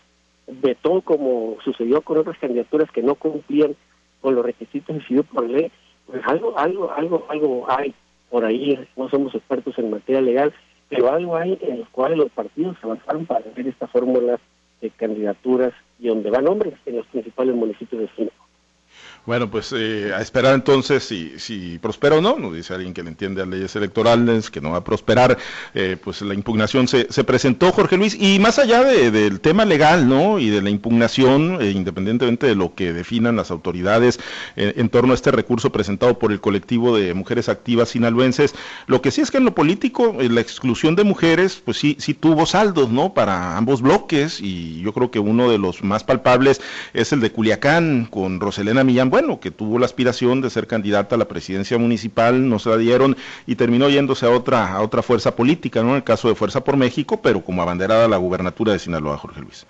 vetó 0.47 1.01
como 1.01 1.57
sucedió 1.63 2.01
con 2.01 2.17
otras 2.17 2.37
candidaturas 2.39 2.89
que 2.91 3.03
no 3.03 3.15
cumplían 3.15 3.75
con 4.21 4.35
los 4.35 4.45
requisitos 4.45 4.95
exigidos 4.95 5.25
por 5.27 5.49
ley, 5.49 5.71
pues 6.07 6.21
algo, 6.25 6.57
algo, 6.57 6.91
algo, 6.91 7.25
algo 7.29 7.65
hay 7.69 7.93
por 8.29 8.45
ahí, 8.45 8.77
no 8.95 9.09
somos 9.09 9.33
expertos 9.33 9.77
en 9.79 9.89
materia 9.89 10.21
legal, 10.21 10.53
pero 10.87 11.11
algo 11.11 11.35
hay 11.35 11.57
en 11.61 11.79
los 11.79 11.89
cuales 11.89 12.17
los 12.17 12.31
partidos 12.31 12.77
basaron 12.81 13.25
para 13.25 13.41
hacer 13.41 13.67
esta 13.67 13.87
fórmula 13.87 14.39
de 14.81 14.89
candidaturas 14.91 15.73
y 15.99 16.07
donde 16.07 16.29
van 16.29 16.47
hombres 16.47 16.73
en 16.85 16.97
los 16.97 17.07
principales 17.07 17.55
municipios 17.55 18.01
de 18.01 18.09
Sinaloa. 18.15 18.48
Bueno, 19.25 19.51
pues 19.51 19.73
eh, 19.75 20.11
a 20.15 20.21
esperar 20.21 20.55
entonces 20.55 21.03
si, 21.03 21.37
si 21.37 21.77
prospera 21.77 22.15
o 22.15 22.21
no, 22.21 22.37
nos 22.37 22.55
dice 22.55 22.73
alguien 22.73 22.93
que 22.93 23.03
le 23.03 23.09
entiende 23.09 23.41
a 23.41 23.45
leyes 23.45 23.75
electorales, 23.75 24.49
que 24.49 24.61
no 24.61 24.71
va 24.71 24.77
a 24.77 24.83
prosperar, 24.83 25.37
eh, 25.73 25.97
pues 26.01 26.21
la 26.21 26.33
impugnación 26.33 26.87
se, 26.87 27.11
se, 27.11 27.23
presentó, 27.23 27.71
Jorge 27.71 27.97
Luis, 27.97 28.17
y 28.19 28.39
más 28.39 28.57
allá 28.59 28.83
de, 28.83 29.11
del 29.11 29.39
tema 29.39 29.65
legal, 29.65 30.07
¿no? 30.07 30.39
Y 30.39 30.49
de 30.49 30.61
la 30.61 30.69
impugnación, 30.69 31.61
eh, 31.61 31.71
independientemente 31.71 32.47
de 32.47 32.55
lo 32.55 32.73
que 32.73 32.93
definan 32.93 33.35
las 33.35 33.51
autoridades 33.51 34.19
en 34.55 34.89
torno 34.89 35.11
a 35.11 35.15
este 35.15 35.31
recurso 35.31 35.71
presentado 35.71 36.17
por 36.17 36.31
el 36.31 36.39
colectivo 36.39 36.97
de 36.97 37.13
mujeres 37.13 37.49
activas 37.49 37.89
sinaloenses, 37.89 38.55
lo 38.87 39.01
que 39.01 39.11
sí 39.11 39.21
es 39.21 39.31
que 39.31 39.37
en 39.37 39.45
lo 39.45 39.53
político, 39.53 40.15
la 40.19 40.41
exclusión 40.41 40.95
de 40.95 41.03
mujeres, 41.03 41.61
pues 41.63 41.77
sí, 41.77 41.95
sí 41.99 42.13
tuvo 42.13 42.45
saldos, 42.45 42.89
¿no? 42.89 43.13
Para 43.13 43.57
ambos 43.57 43.81
bloques, 43.81 44.39
y 44.41 44.81
yo 44.81 44.93
creo 44.93 45.11
que 45.11 45.19
uno 45.19 45.49
de 45.49 45.57
los 45.57 45.83
más 45.83 46.03
palpables 46.03 46.61
es 46.93 47.11
el 47.13 47.19
de 47.19 47.31
Culiacán, 47.31 48.07
con 48.09 48.39
Roselena 48.39 48.83
Millán 48.83 49.08
bueno, 49.09 49.39
que 49.39 49.51
tuvo 49.51 49.79
la 49.79 49.85
aspiración 49.85 50.41
de 50.41 50.49
ser 50.49 50.67
candidata 50.67 51.15
a 51.15 51.17
la 51.17 51.27
presidencia 51.27 51.77
municipal, 51.77 52.47
no 52.47 52.59
se 52.59 52.69
la 52.69 52.77
dieron 52.77 53.15
y 53.45 53.55
terminó 53.55 53.89
yéndose 53.89 54.25
a 54.25 54.31
otra, 54.31 54.73
a 54.73 54.81
otra 54.81 55.01
fuerza 55.01 55.35
política, 55.35 55.81
¿no? 55.81 55.89
En 55.89 55.95
el 55.97 56.03
caso 56.03 56.27
de 56.27 56.35
Fuerza 56.35 56.63
por 56.63 56.77
México, 56.77 57.21
pero 57.21 57.41
como 57.41 57.61
abanderada 57.61 58.05
a 58.05 58.09
la 58.09 58.17
gubernatura 58.17 58.73
de 58.73 58.79
Sinaloa, 58.79 59.17
Jorge 59.17 59.41
Luis. 59.41 59.65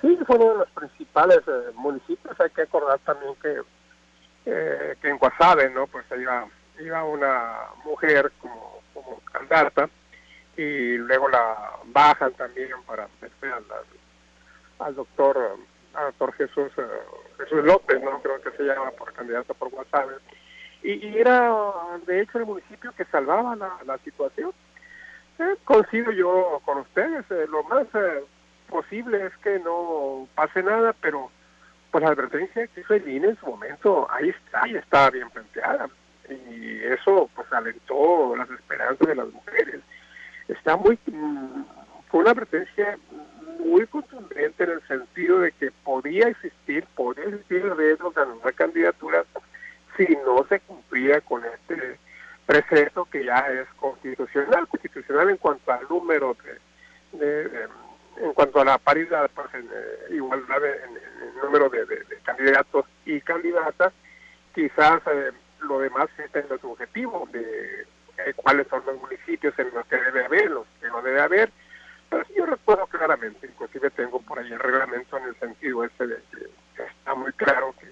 Sí, 0.00 0.18
fue 0.26 0.36
uno 0.36 0.52
de 0.52 0.58
los 0.58 0.70
principales 0.70 1.38
eh, 1.46 1.72
municipios. 1.74 2.38
Hay 2.40 2.50
que 2.50 2.62
acordar 2.62 2.98
también 3.00 3.32
que, 3.40 3.60
eh, 4.46 4.96
que 5.00 5.08
en 5.08 5.18
Guasave, 5.18 5.70
¿no? 5.70 5.86
Pues 5.86 6.04
iba, 6.20 6.46
iba 6.78 7.04
una 7.04 7.52
mujer 7.84 8.30
como, 8.40 8.80
como 8.92 9.20
candidata 9.32 9.88
y 10.56 10.96
luego 10.98 11.28
la 11.28 11.70
bajan 11.86 12.32
también 12.34 12.70
para 12.86 13.08
meter 13.20 13.52
al, 13.52 13.64
al 14.78 14.94
doctor 14.94 15.58
doctor 16.02 16.32
Jesús 16.34 16.72
López, 17.50 18.02
no 18.02 18.20
creo 18.20 18.40
que 18.40 18.50
se 18.52 18.64
llama 18.64 18.90
por 18.92 19.12
candidato 19.12 19.54
por 19.54 19.72
WhatsApp, 19.72 20.10
y, 20.82 21.16
era 21.16 21.50
de 22.06 22.20
hecho 22.20 22.38
el 22.38 22.46
municipio 22.46 22.92
que 22.92 23.04
salvaba 23.06 23.56
la, 23.56 23.98
situación. 23.98 24.52
Eh, 25.38 25.56
coincido 25.64 26.12
yo 26.12 26.60
con 26.64 26.78
ustedes, 26.78 27.24
eh, 27.30 27.46
lo 27.48 27.64
más 27.64 27.86
eh, 27.94 28.24
posible 28.68 29.26
es 29.26 29.36
que 29.38 29.58
no 29.58 30.28
pase 30.34 30.62
nada, 30.62 30.94
pero 31.00 31.30
pues 31.90 32.04
la 32.04 32.10
advertencia 32.10 32.66
que 32.68 32.80
hizo 32.80 32.94
el 32.94 33.08
INE 33.08 33.28
en 33.28 33.36
su 33.38 33.46
momento, 33.46 34.06
ahí 34.10 34.28
está, 34.28 34.62
ahí 34.62 34.76
estaba 34.76 35.10
bien 35.10 35.30
planteada, 35.30 35.88
y 36.28 36.82
eso 36.84 37.30
pues 37.34 37.52
alentó 37.52 38.36
las 38.36 38.50
esperanzas 38.50 39.06
de 39.06 39.14
las 39.14 39.28
mujeres. 39.28 39.80
Está 40.48 40.76
muy, 40.76 40.98
mm, 41.06 41.62
fue 42.08 42.20
una 42.20 42.30
advertencia 42.32 42.98
muy 43.58 43.86
contundente 43.86 44.64
en 44.64 44.70
el 44.70 44.86
sentido 44.86 45.40
de 45.40 45.52
que 45.52 45.70
podía 45.84 46.28
existir, 46.28 46.84
podía 46.94 47.24
existir 47.24 47.74
riesgo 47.76 48.10
de 48.10 48.22
anular 48.22 48.54
candidaturas 48.54 49.26
si 49.96 50.06
no 50.26 50.44
se 50.48 50.60
cumplía 50.60 51.20
con 51.20 51.42
este 51.44 51.98
precepto 52.46 53.06
que 53.06 53.24
ya 53.24 53.38
es 53.48 53.68
constitucional, 53.76 54.66
constitucional 54.68 55.30
en 55.30 55.36
cuanto 55.36 55.72
al 55.72 55.86
número 55.88 56.36
de, 57.12 57.68
en 58.16 58.32
cuanto 58.34 58.60
a 58.60 58.64
la 58.64 58.78
paridad, 58.78 59.30
pues 59.34 59.48
eh, 59.54 60.14
igualdad 60.14 60.64
en, 60.64 60.96
el 60.96 61.36
número 61.42 61.68
de, 61.68 61.86
candidatos 62.22 62.86
y 63.06 63.20
candidatas, 63.20 63.92
quizás 64.54 65.00
eh, 65.06 65.30
lo 65.60 65.78
demás 65.78 66.08
está 66.18 66.40
en 66.40 66.60
su 66.60 66.72
objetivo 66.72 67.28
de 67.32 67.86
eh, 68.18 68.32
cuáles 68.36 68.66
son 68.68 68.82
los 68.86 69.00
municipios 69.00 69.58
en 69.58 69.70
los 69.72 69.86
que 69.86 69.96
debe 69.96 70.24
haber, 70.24 70.50
los 70.50 70.66
que 70.80 70.88
no 70.88 71.02
debe 71.02 71.20
haber, 71.20 71.50
yo 72.36 72.46
recuerdo 72.46 72.86
claramente, 72.86 73.46
inclusive 73.46 73.90
tengo 73.90 74.20
por 74.20 74.38
ahí 74.38 74.52
el 74.52 74.58
reglamento 74.58 75.16
en 75.18 75.24
el 75.24 75.36
sentido 75.36 75.84
ese 75.84 76.06
de 76.06 76.22
que 76.76 76.82
está 76.82 77.14
muy 77.14 77.32
claro 77.32 77.74
que 77.78 77.88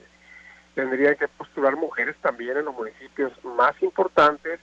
tendrían 0.75 1.16
que 1.16 1.29
postular 1.29 1.77
mujeres 1.77 2.16
también 2.20 2.57
en 2.57 2.64
los 2.64 2.75
municipios 2.75 3.33
más 3.44 3.81
importantes, 3.83 4.61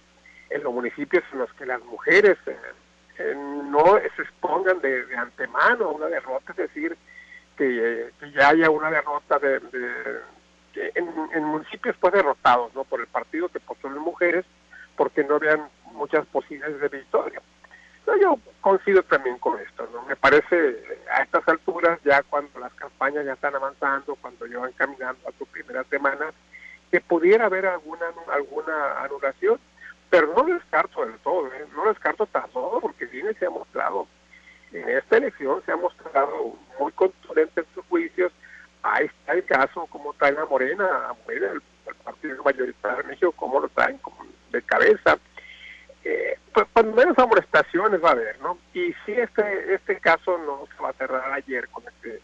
en 0.50 0.64
los 0.64 0.74
municipios 0.74 1.24
en 1.32 1.40
los 1.40 1.54
que 1.54 1.66
las 1.66 1.82
mujeres 1.84 2.38
eh, 2.46 2.58
eh, 3.20 3.36
no 3.36 4.00
se 4.16 4.22
expongan 4.22 4.80
de, 4.82 5.06
antemano 5.16 5.86
a 5.86 5.92
una 5.92 6.08
derrota, 6.08 6.52
es 6.52 6.58
decir, 6.58 6.98
que, 7.58 8.12
ya 8.34 8.50
haya 8.50 8.70
una 8.70 8.90
derrota 8.90 9.38
de, 9.40 9.62
en, 10.96 11.44
municipios 11.44 11.96
pues 12.00 12.14
derrotados 12.14 12.74
no 12.74 12.84
por 12.86 13.02
el 13.02 13.08
partido 13.08 13.50
que 13.50 13.60
postulen 13.60 14.00
mujeres 14.00 14.46
porque 14.96 15.24
no 15.24 15.40
vean 15.40 15.68
muchas 15.94 16.26
posibilidades 16.28 16.80
de 16.80 16.90
victoria 16.90 17.42
yo 18.18 18.38
coincido 18.62 19.04
también 19.04 19.38
con 19.40 19.60
esto, 19.60 19.88
¿no? 19.94 20.04
Me 20.04 20.16
parece 20.16 20.98
a 21.12 21.24
estas 21.24 21.48
alturas, 21.48 22.00
ya 22.04 22.24
cuando 22.24 22.60
las 22.60 22.74
campañas 22.74 23.26
ya 23.26 23.34
están 23.34 23.56
avanzando, 23.56 24.16
cuando 24.16 24.46
llevan 24.46 24.72
caminando 24.74 25.28
a 25.28 25.32
su 25.38 25.46
primera 25.46 25.84
semana, 25.86 26.32
que 26.92 27.02
pudiera 27.02 27.46
haber 27.46 27.66
alguna 27.66 28.06
alguna 28.32 29.02
anulación, 29.02 29.60
pero 30.10 30.34
no 30.36 30.44
descarto 30.44 31.06
del 31.06 31.18
todo, 31.20 31.48
¿eh? 31.48 31.66
no 31.76 31.86
descarto 31.88 32.26
tan 32.28 32.50
todo, 32.52 32.80
porque 32.80 33.06
viene 33.06 33.34
se 33.36 33.46
ha 33.46 33.50
mostrado, 33.50 34.08
en 34.72 34.90
esta 34.90 35.18
elección 35.18 35.62
se 35.66 35.72
ha 35.72 35.78
mostrado 35.78 36.56
muy 36.80 36.92
contundente 36.94 37.62
en 37.62 37.68
sus 37.74 37.86
juicios, 37.86 38.32
ahí 38.82 39.06
está 39.06 39.34
el 39.34 39.46
caso 39.46 39.86
como 39.88 40.14
traen 40.14 40.38
a 40.38 40.46
Morena, 40.46 41.10
a 41.10 41.14
Morena, 41.26 41.52
el, 41.52 41.62
partido 42.04 42.44
mayoritario 42.44 42.98
de 42.98 43.04
México, 43.04 43.32
cómo 43.32 43.60
lo 43.60 43.68
traen, 43.70 43.98
como 43.98 44.24
de 44.52 44.62
cabeza, 44.62 45.18
pues, 46.54 46.68
cuando 46.74 46.96
menos 46.96 47.18
amonestaciones 47.18 48.04
va 48.04 48.10
a 48.10 48.14
haber, 48.14 48.40
¿no? 48.42 48.58
Y 48.74 48.94
si 49.06 49.14
este 49.14 49.74
este 49.74 50.00
caso 50.00 50.38
no 50.38 50.68
se 50.76 50.82
va 50.82 50.90
a 50.90 50.94
cerrar 50.94 51.32
ayer 51.34 51.68
con 51.70 51.84
este 51.88 52.22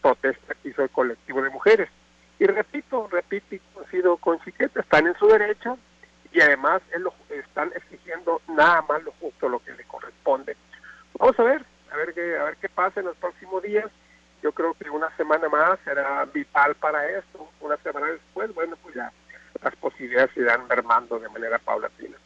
protesta 0.00 0.54
que 0.54 0.68
hizo 0.68 0.82
el 0.82 0.90
colectivo 0.90 1.42
de 1.42 1.50
mujeres. 1.50 1.88
Y 2.38 2.46
repito, 2.46 3.08
repito 3.10 3.54
y 3.54 3.58
coincido 3.74 4.16
con 4.18 4.38
Chiquete, 4.40 4.80
están 4.80 5.06
en 5.06 5.16
su 5.16 5.26
derecho 5.26 5.78
y 6.32 6.40
además 6.40 6.82
lo, 6.98 7.14
están 7.30 7.72
exigiendo 7.74 8.42
nada 8.48 8.82
más 8.82 9.02
lo 9.02 9.12
justo, 9.12 9.48
lo 9.48 9.58
que 9.60 9.72
le 9.72 9.84
corresponde. 9.84 10.56
Vamos 11.18 11.38
a 11.38 11.42
ver, 11.44 11.64
a 11.90 11.96
ver 11.96 12.12
qué, 12.12 12.36
a 12.36 12.44
ver 12.44 12.56
qué 12.58 12.68
pasa 12.68 13.00
en 13.00 13.06
los 13.06 13.16
próximos 13.16 13.62
días. 13.62 13.86
Yo 14.42 14.52
creo 14.52 14.74
que 14.74 14.90
una 14.90 15.14
semana 15.16 15.48
más 15.48 15.78
será 15.84 16.24
vital 16.26 16.74
para 16.74 17.08
esto. 17.08 17.48
Una 17.60 17.76
semana 17.78 18.08
después, 18.08 18.54
bueno, 18.54 18.76
pues 18.82 18.94
ya 18.94 19.10
las 19.62 19.74
posibilidades 19.76 20.30
se 20.34 20.40
irán 20.40 20.66
mermando 20.68 21.18
de 21.18 21.28
manera 21.30 21.58
paulatina. 21.58 22.16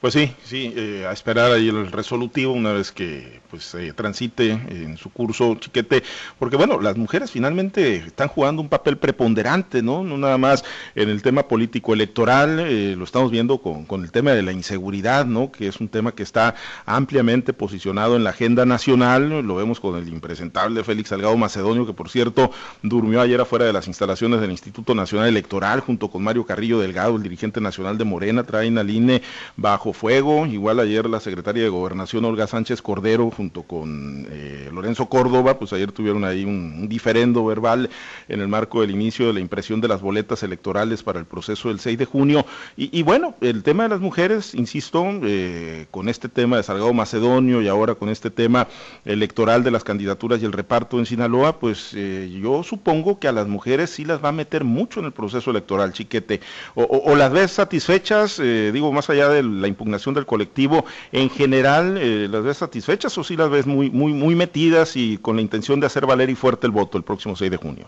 Pues 0.00 0.14
sí, 0.14 0.32
sí, 0.44 0.72
eh, 0.76 1.06
a 1.08 1.12
esperar 1.12 1.50
ahí 1.50 1.68
el 1.68 1.90
resolutivo 1.90 2.52
una 2.52 2.72
vez 2.72 2.92
que 2.92 3.40
pues 3.50 3.76
transite 3.96 4.52
en 4.52 4.96
su 4.96 5.10
curso 5.10 5.56
chiquete, 5.56 6.04
porque 6.38 6.56
bueno, 6.56 6.80
las 6.80 6.96
mujeres 6.96 7.32
finalmente 7.32 7.96
están 7.96 8.28
jugando 8.28 8.62
un 8.62 8.68
papel 8.68 8.96
preponderante, 8.96 9.82
¿no? 9.82 10.04
No 10.04 10.16
nada 10.16 10.38
más 10.38 10.64
en 10.94 11.08
el 11.08 11.20
tema 11.22 11.48
político 11.48 11.94
electoral, 11.94 12.60
eh, 12.60 12.94
lo 12.96 13.02
estamos 13.02 13.32
viendo 13.32 13.58
con, 13.58 13.86
con, 13.86 14.04
el 14.04 14.12
tema 14.12 14.30
de 14.32 14.42
la 14.42 14.52
inseguridad, 14.52 15.26
¿no? 15.26 15.50
Que 15.50 15.66
es 15.66 15.80
un 15.80 15.88
tema 15.88 16.12
que 16.12 16.22
está 16.22 16.54
ampliamente 16.86 17.52
posicionado 17.52 18.14
en 18.14 18.22
la 18.22 18.30
agenda 18.30 18.64
nacional, 18.64 19.28
lo 19.44 19.56
vemos 19.56 19.80
con 19.80 19.96
el 19.96 20.06
impresentable 20.08 20.84
Félix 20.84 21.08
Salgado 21.08 21.36
Macedonio, 21.36 21.86
que 21.86 21.92
por 21.92 22.08
cierto 22.08 22.52
durmió 22.82 23.20
ayer 23.20 23.40
afuera 23.40 23.64
de 23.64 23.72
las 23.72 23.88
instalaciones 23.88 24.40
del 24.40 24.52
Instituto 24.52 24.94
Nacional 24.94 25.28
Electoral, 25.28 25.80
junto 25.80 26.08
con 26.08 26.22
Mario 26.22 26.46
Carrillo 26.46 26.78
Delgado, 26.78 27.16
el 27.16 27.22
dirigente 27.24 27.60
nacional 27.60 27.98
de 27.98 28.04
Morena, 28.04 28.44
traen 28.44 28.78
al 28.78 28.90
INE 28.90 29.22
bajo 29.56 29.87
fuego. 29.92 30.46
Igual 30.46 30.80
ayer 30.80 31.08
la 31.08 31.20
secretaria 31.20 31.62
de 31.62 31.68
Gobernación, 31.68 32.24
Olga 32.24 32.46
Sánchez 32.46 32.82
Cordero, 32.82 33.30
junto 33.30 33.62
con 33.62 34.26
eh, 34.30 34.70
Lorenzo 34.72 35.06
Córdoba, 35.06 35.58
pues 35.58 35.72
ayer 35.72 35.92
tuvieron 35.92 36.24
ahí 36.24 36.44
un, 36.44 36.88
diferendo 36.88 37.44
verbal 37.44 37.90
en 38.28 38.40
el 38.40 38.48
marco 38.48 38.80
del 38.80 38.90
inicio 38.90 39.26
de 39.26 39.32
la 39.34 39.40
impresión 39.40 39.80
de 39.80 39.88
las 39.88 40.00
boletas 40.00 40.42
electorales 40.42 41.02
para 41.02 41.18
el 41.18 41.26
proceso 41.26 41.68
del 41.68 41.80
6 41.80 41.98
de 41.98 42.04
junio. 42.04 42.46
Y, 42.76 43.02
bueno, 43.02 43.34
el 43.40 43.62
tema 43.62 43.84
de 43.84 43.88
las 43.90 44.00
mujeres, 44.00 44.54
insisto, 44.54 45.04
eh, 45.22 45.86
con 45.90 46.08
este 46.08 46.28
tema 46.28 46.56
de 46.56 46.62
Salgado 46.62 46.92
Macedonio 46.92 47.62
y 47.62 47.68
ahora 47.68 47.94
con 47.94 48.08
este 48.08 48.30
tema 48.30 48.68
electoral 49.04 49.64
de 49.64 49.70
las 49.70 49.84
candidaturas 49.84 50.42
y 50.42 50.44
el 50.44 50.52
reparto 50.52 50.98
en 50.98 51.06
Sinaloa, 51.06 51.58
pues 51.58 51.92
eh, 51.94 52.30
yo 52.42 52.62
supongo 52.62 53.18
que 53.18 53.28
a 53.28 53.32
las 53.32 53.46
mujeres 53.46 53.90
sí 53.90 54.04
las 54.04 54.22
va 54.22 54.30
a 54.30 54.32
meter 54.32 54.64
mucho 54.64 55.00
en 55.00 55.06
el 55.06 55.12
proceso 55.12 55.50
electoral, 55.50 55.92
chiquete. 55.92 56.40
O, 56.74 57.16
las 57.16 57.32
ves 57.32 57.52
satisfechas, 57.52 58.40
digo, 58.72 58.92
más 58.92 59.10
allá 59.10 59.28
de 59.28 59.42
la 59.42 59.68
impugnación 59.78 60.14
del 60.14 60.26
colectivo, 60.26 60.84
en 61.12 61.30
general, 61.30 61.96
eh, 61.98 62.26
¿las 62.28 62.42
ves 62.42 62.56
satisfechas 62.56 63.16
o 63.16 63.22
sí 63.22 63.36
las 63.36 63.48
ves 63.48 63.66
muy, 63.66 63.90
muy, 63.90 64.12
muy 64.12 64.34
metidas 64.34 64.96
y 64.96 65.18
con 65.18 65.36
la 65.36 65.42
intención 65.42 65.78
de 65.78 65.86
hacer 65.86 66.04
valer 66.04 66.30
y 66.30 66.34
fuerte 66.34 66.66
el 66.66 66.72
voto 66.72 66.98
el 66.98 67.04
próximo 67.04 67.36
6 67.36 67.50
de 67.50 67.56
junio? 67.56 67.86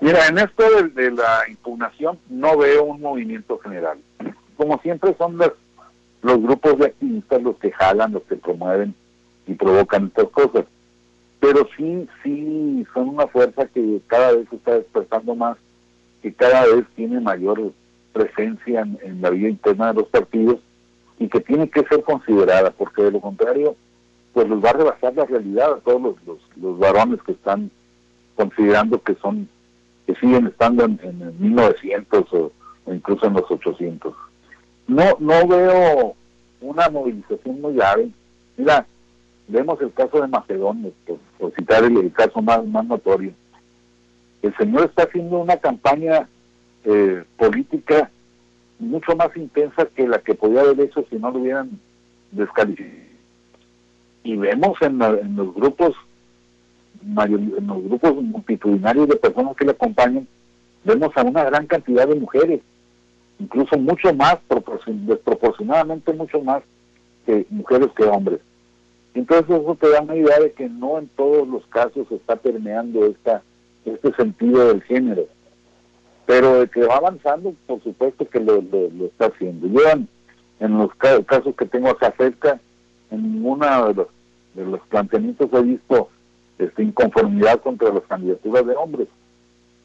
Mira, 0.00 0.26
en 0.26 0.38
esto 0.38 0.64
de, 0.94 1.10
la 1.12 1.42
impugnación 1.48 2.18
no 2.28 2.58
veo 2.58 2.84
un 2.84 3.00
movimiento 3.00 3.58
general. 3.60 3.98
Como 4.56 4.78
siempre 4.80 5.14
son 5.16 5.36
los, 5.36 5.52
los 6.22 6.42
grupos 6.42 6.78
de 6.78 6.86
activistas 6.86 7.42
los 7.42 7.56
que 7.58 7.70
jalan, 7.70 8.12
los 8.12 8.22
que 8.24 8.34
promueven 8.36 8.94
y 9.46 9.54
provocan 9.54 10.06
estas 10.06 10.28
cosas. 10.30 10.64
Pero 11.38 11.68
sí, 11.76 12.08
sí, 12.22 12.84
son 12.92 13.10
una 13.10 13.28
fuerza 13.28 13.66
que 13.66 14.00
cada 14.08 14.32
vez 14.32 14.48
se 14.50 14.56
está 14.56 14.74
despertando 14.74 15.34
más, 15.36 15.56
que 16.22 16.32
cada 16.32 16.66
vez 16.66 16.84
tiene 16.96 17.20
mayor 17.20 17.72
presencia 18.12 18.80
en 18.80 19.20
la 19.20 19.30
vida 19.30 19.48
interna 19.48 19.88
de 19.88 20.00
los 20.00 20.08
partidos 20.08 20.58
y 21.18 21.28
que 21.28 21.40
tiene 21.40 21.68
que 21.68 21.84
ser 21.84 22.02
considerada, 22.02 22.70
porque 22.70 23.02
de 23.02 23.12
lo 23.12 23.20
contrario, 23.20 23.76
pues 24.32 24.48
los 24.48 24.62
va 24.62 24.70
a 24.70 24.74
rebasar 24.74 25.14
la 25.14 25.24
realidad 25.24 25.74
a 25.74 25.80
todos 25.80 26.16
los, 26.26 26.38
los, 26.56 26.78
varones 26.78 27.22
que 27.22 27.32
están 27.32 27.70
considerando 28.36 29.00
que 29.02 29.14
son, 29.16 29.48
que 30.06 30.14
siguen 30.16 30.48
estando 30.48 30.84
en, 30.84 30.98
en 31.02 31.40
1900 31.40 32.32
o, 32.32 32.52
incluso 32.92 33.26
en 33.26 33.34
los 33.34 33.48
800. 33.48 34.14
No, 34.88 35.04
no 35.20 35.46
veo 35.46 36.14
una 36.60 36.88
movilización 36.88 37.60
muy 37.60 37.74
grave. 37.74 38.10
Mira, 38.56 38.86
vemos 39.46 39.80
el 39.80 39.92
caso 39.92 40.20
de 40.20 40.28
Macedonia, 40.28 40.90
por, 41.38 41.52
citar 41.54 41.84
el, 41.84 42.12
caso 42.12 42.42
más, 42.42 42.64
más 42.66 42.84
notorio. 42.86 43.32
El 44.42 44.54
señor 44.56 44.84
está 44.84 45.04
haciendo 45.04 45.38
una 45.38 45.56
campaña 45.56 46.28
eh, 46.84 47.24
política 47.38 48.10
mucho 48.78 49.14
más 49.16 49.36
intensa 49.36 49.86
que 49.86 50.06
la 50.06 50.18
que 50.18 50.34
podía 50.34 50.62
haber 50.62 50.80
hecho 50.80 51.04
si 51.10 51.16
no 51.16 51.30
lo 51.30 51.40
hubieran 51.40 51.70
descalificado. 52.32 53.04
Y 54.24 54.36
vemos 54.36 54.80
en, 54.80 54.98
los 54.98 55.54
grupos 55.54 55.94
en 57.02 57.66
los 57.66 57.84
grupos 57.84 58.14
multitudinarios 58.16 59.08
de 59.08 59.16
personas 59.16 59.56
que 59.56 59.66
le 59.66 59.72
acompañan, 59.72 60.26
vemos 60.84 61.10
a 61.16 61.22
una 61.22 61.44
gran 61.44 61.66
cantidad 61.66 62.08
de 62.08 62.14
mujeres, 62.14 62.60
incluso 63.38 63.76
mucho 63.76 64.14
más, 64.14 64.38
desproporcionadamente 64.86 66.12
mucho 66.14 66.40
más 66.40 66.62
que 67.26 67.46
mujeres 67.50 67.88
que 67.94 68.04
hombres. 68.04 68.40
Entonces 69.12 69.44
eso 69.48 69.76
te 69.78 69.90
da 69.90 70.00
una 70.00 70.16
idea 70.16 70.40
de 70.40 70.52
que 70.52 70.68
no 70.68 70.98
en 70.98 71.08
todos 71.08 71.46
los 71.46 71.64
casos 71.66 72.10
está 72.10 72.36
permeando 72.36 73.06
esta, 73.06 73.42
este 73.84 74.12
sentido 74.14 74.68
del 74.68 74.82
género 74.82 75.26
pero 76.26 76.60
de 76.60 76.68
que 76.68 76.86
va 76.86 76.96
avanzando, 76.96 77.54
por 77.66 77.82
supuesto 77.82 78.28
que 78.28 78.40
lo, 78.40 78.58
está 79.04 79.26
haciendo. 79.26 79.66
Yo 79.68 79.80
en, 79.90 80.78
los 80.78 80.94
casos 80.94 81.54
que 81.56 81.66
tengo 81.66 81.90
acá 81.90 82.14
cerca, 82.16 82.60
en 83.10 83.34
ninguno 83.34 83.88
de 83.88 83.94
los, 83.94 84.06
de 84.54 84.64
los 84.64 84.80
planteamientos 84.88 85.50
he 85.52 85.62
visto 85.62 86.08
este, 86.58 86.82
inconformidad 86.82 87.60
contra 87.60 87.92
las 87.92 88.04
candidaturas 88.04 88.66
de 88.66 88.74
hombres. 88.74 89.08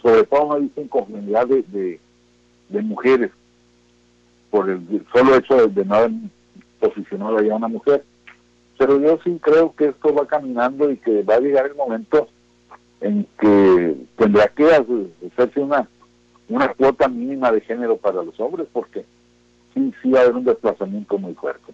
Sobre 0.01 0.23
todo 0.23 0.47
no 0.47 0.57
he 0.57 0.61
visto 0.61 0.81
inconformidad 0.81 1.47
de, 1.47 1.99
de, 2.69 2.81
mujeres, 2.81 3.31
por 4.49 4.69
el 4.69 5.05
solo 5.13 5.35
hecho 5.35 5.67
de, 5.67 5.85
no 5.85 5.95
haber 5.95 6.11
posicionado 6.79 7.37
a 7.37 7.55
una 7.55 7.67
mujer. 7.67 8.05
Pero 8.77 8.97
yo 9.01 9.19
sí 9.25 9.37
creo 9.41 9.75
que 9.75 9.87
esto 9.87 10.13
va 10.13 10.25
caminando 10.25 10.89
y 10.89 10.95
que 10.95 11.21
va 11.23 11.35
a 11.35 11.39
llegar 11.41 11.65
el 11.65 11.75
momento 11.75 12.29
en 13.01 13.27
que 13.37 13.95
tendrá 14.15 14.47
que 14.47 14.65
hacerse 14.71 15.59
una 15.59 15.89
una 16.49 16.73
cuota 16.73 17.07
mínima 17.07 17.51
de 17.51 17.61
género 17.61 17.97
para 17.97 18.23
los 18.23 18.39
hombres, 18.39 18.67
porque 18.73 19.05
sí, 19.73 19.93
sí 20.01 20.11
va 20.11 20.27
un 20.27 20.43
desplazamiento 20.43 21.17
muy 21.17 21.33
fuerte. 21.35 21.73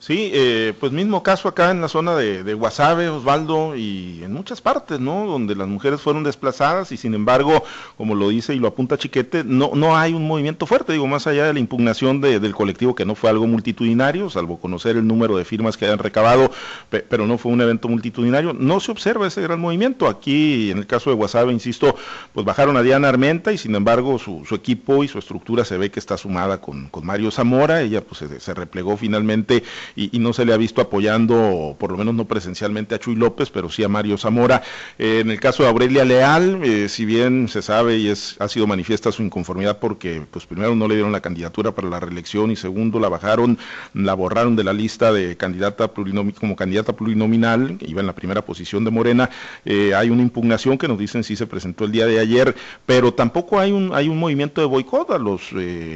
Sí, 0.00 0.30
eh, 0.32 0.72
pues 0.80 0.92
mismo 0.92 1.22
caso 1.22 1.46
acá 1.46 1.70
en 1.70 1.82
la 1.82 1.88
zona 1.88 2.16
de, 2.16 2.42
de, 2.42 2.54
Guasave, 2.54 3.10
Osvaldo, 3.10 3.76
y 3.76 4.22
en 4.24 4.32
muchas 4.32 4.62
partes, 4.62 4.98
¿no? 4.98 5.26
Donde 5.26 5.54
las 5.54 5.68
mujeres 5.68 6.00
fueron 6.00 6.24
desplazadas 6.24 6.90
y 6.90 6.96
sin 6.96 7.12
embargo, 7.12 7.64
como 7.98 8.14
lo 8.14 8.30
dice 8.30 8.54
y 8.54 8.58
lo 8.58 8.68
apunta 8.68 8.96
Chiquete, 8.96 9.44
no, 9.44 9.72
no 9.74 9.98
hay 9.98 10.14
un 10.14 10.26
movimiento 10.26 10.64
fuerte, 10.64 10.94
digo, 10.94 11.06
más 11.06 11.26
allá 11.26 11.44
de 11.44 11.52
la 11.52 11.60
impugnación 11.60 12.22
del 12.22 12.54
colectivo, 12.54 12.94
que 12.94 13.04
no 13.04 13.14
fue 13.14 13.28
algo 13.28 13.46
multitudinario, 13.46 14.30
salvo 14.30 14.58
conocer 14.58 14.96
el 14.96 15.06
número 15.06 15.36
de 15.36 15.44
firmas 15.44 15.76
que 15.76 15.84
hayan 15.84 15.98
recabado, 15.98 16.50
pero 16.88 17.26
no 17.26 17.36
fue 17.36 17.52
un 17.52 17.60
evento 17.60 17.86
multitudinario, 17.86 18.54
no 18.54 18.80
se 18.80 18.92
observa 18.92 19.26
ese 19.26 19.42
gran 19.42 19.60
movimiento. 19.60 20.08
Aquí, 20.08 20.70
en 20.70 20.78
el 20.78 20.86
caso 20.86 21.10
de 21.10 21.16
Guasave, 21.16 21.52
insisto, 21.52 21.94
pues 22.32 22.46
bajaron 22.46 22.78
a 22.78 22.82
Diana 22.82 23.10
Armenta 23.10 23.52
y 23.52 23.58
sin 23.58 23.74
embargo 23.74 24.18
su, 24.18 24.46
su 24.46 24.54
equipo 24.54 25.04
y 25.04 25.08
su 25.08 25.18
estructura 25.18 25.66
se 25.66 25.76
ve 25.76 25.90
que 25.90 26.00
está 26.00 26.16
sumada 26.16 26.62
con, 26.62 26.88
con 26.88 27.04
Mario 27.04 27.30
Zamora, 27.30 27.82
ella 27.82 28.02
pues 28.02 28.24
se 28.38 28.54
replegó 28.54 28.96
finalmente 28.96 29.62
y, 29.96 30.18
no 30.20 30.32
se 30.32 30.44
le 30.44 30.52
ha 30.52 30.56
visto 30.56 30.80
apoyando, 30.80 31.76
por 31.78 31.92
lo 31.92 31.98
menos 31.98 32.14
no 32.14 32.26
presencialmente 32.26 32.94
a 32.94 32.98
Chuy 32.98 33.16
López, 33.16 33.50
pero 33.50 33.70
sí 33.70 33.82
a 33.82 33.88
Mario 33.88 34.18
Zamora. 34.18 34.62
Eh, 34.98 35.20
en 35.20 35.30
el 35.30 35.40
caso 35.40 35.62
de 35.62 35.68
Aurelia 35.68 36.04
Leal, 36.04 36.60
eh, 36.62 36.88
si 36.88 37.04
bien 37.04 37.48
se 37.48 37.62
sabe 37.62 37.98
y 37.98 38.08
es, 38.08 38.36
ha 38.38 38.48
sido 38.48 38.66
manifiesta 38.66 39.12
su 39.12 39.22
inconformidad 39.22 39.78
porque, 39.78 40.22
pues 40.30 40.46
primero 40.46 40.74
no 40.74 40.88
le 40.88 40.94
dieron 40.94 41.12
la 41.12 41.20
candidatura 41.20 41.72
para 41.72 41.88
la 41.88 42.00
reelección 42.00 42.50
y 42.50 42.56
segundo 42.56 43.00
la 43.00 43.08
bajaron, 43.08 43.58
la 43.94 44.14
borraron 44.14 44.56
de 44.56 44.64
la 44.64 44.72
lista 44.72 45.12
de 45.12 45.36
candidata 45.36 45.90
como 46.38 46.56
candidata 46.56 46.94
plurinominal, 46.94 47.78
que 47.78 47.88
iba 47.88 48.00
en 48.00 48.06
la 48.06 48.14
primera 48.14 48.44
posición 48.44 48.84
de 48.84 48.90
Morena, 48.90 49.30
eh, 49.64 49.94
hay 49.94 50.10
una 50.10 50.22
impugnación 50.22 50.78
que 50.78 50.88
nos 50.88 50.98
dicen 50.98 51.24
si 51.24 51.36
se 51.36 51.46
presentó 51.46 51.84
el 51.84 51.92
día 51.92 52.06
de 52.06 52.20
ayer, 52.20 52.54
pero 52.86 53.14
tampoco 53.14 53.58
hay 53.58 53.72
un, 53.72 53.94
hay 53.94 54.08
un 54.08 54.18
movimiento 54.18 54.60
de 54.60 54.66
boicot 54.66 55.10
a 55.10 55.18
los 55.18 55.50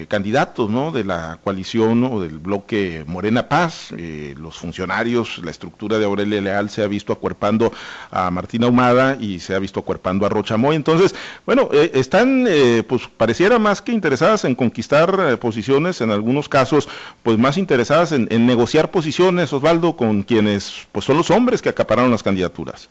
candidatos, 0.09 0.71
¿no? 0.71 0.91
De 0.91 1.05
la 1.05 1.39
coalición 1.43 2.05
o 2.05 2.21
del 2.21 2.39
bloque 2.39 3.05
Morena 3.07 3.49
Paz, 3.49 3.84
eh, 3.93 4.35
los 4.39 4.57
funcionarios, 4.57 5.39
la 5.45 5.51
estructura 5.51 5.99
de 5.99 6.05
Aurelia 6.05 6.41
Leal 6.41 6.71
se 6.71 6.83
ha 6.83 6.87
visto 6.87 7.13
acuerpando 7.13 7.73
a 8.11 8.31
Martina 8.31 8.67
Humada 8.67 9.17
y 9.21 9.41
se 9.41 9.55
ha 9.55 9.59
visto 9.59 9.81
acuerpando 9.81 10.27
a 10.27 10.29
Rochamoy. 10.29 10.77
Entonces, 10.77 11.15
bueno, 11.47 11.69
eh, 11.73 11.91
están, 11.95 12.47
eh, 12.49 12.83
pues 12.87 13.09
pareciera 13.09 13.59
más 13.59 13.83
que 13.83 13.93
interesadas 13.93 14.45
en 14.45 14.55
conquistar 14.55 15.39
posiciones, 15.39 16.01
en 16.01 16.11
algunos 16.11 16.49
casos, 16.49 16.89
pues 17.23 17.39
más 17.39 17.59
interesadas 17.59 18.13
en, 18.13 18.47
negociar 18.47 18.91
posiciones, 18.91 19.53
Osvaldo, 19.53 19.97
con 19.97 20.23
quienes 20.23 20.87
pues 20.93 21.05
son 21.05 21.17
los 21.17 21.31
hombres 21.31 21.63
que 21.63 21.69
acapararon 21.69 22.11
las 22.11 22.23
candidaturas. 22.23 22.89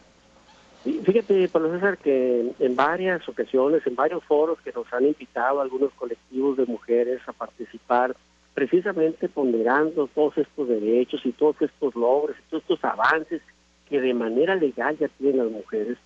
Fíjate, 0.83 1.47
Pablo 1.47 1.71
César, 1.71 1.97
que 1.97 2.51
en 2.59 2.75
varias 2.75 3.27
ocasiones, 3.29 3.87
en 3.87 3.95
varios 3.95 4.21
foros 4.25 4.59
que 4.61 4.73
nos 4.73 4.91
han 4.91 5.05
invitado 5.05 5.61
algunos 5.61 5.93
colectivos 5.93 6.57
de 6.57 6.65
mujeres 6.65 7.21
a 7.25 7.31
participar 7.31 8.15
precisamente 8.53 9.29
ponderando 9.29 10.07
todos 10.07 10.37
estos 10.37 10.67
derechos 10.67 11.21
y 11.25 11.31
todos 11.31 11.61
estos 11.61 11.95
logros 11.95 12.37
y 12.37 12.49
todos 12.49 12.63
estos 12.63 12.83
avances 12.83 13.41
que 13.89 13.99
de 13.99 14.13
manera 14.13 14.55
legal 14.55 14.97
ya 14.97 15.07
tienen 15.07 15.39
las 15.39 15.51
mujeres. 15.51 15.97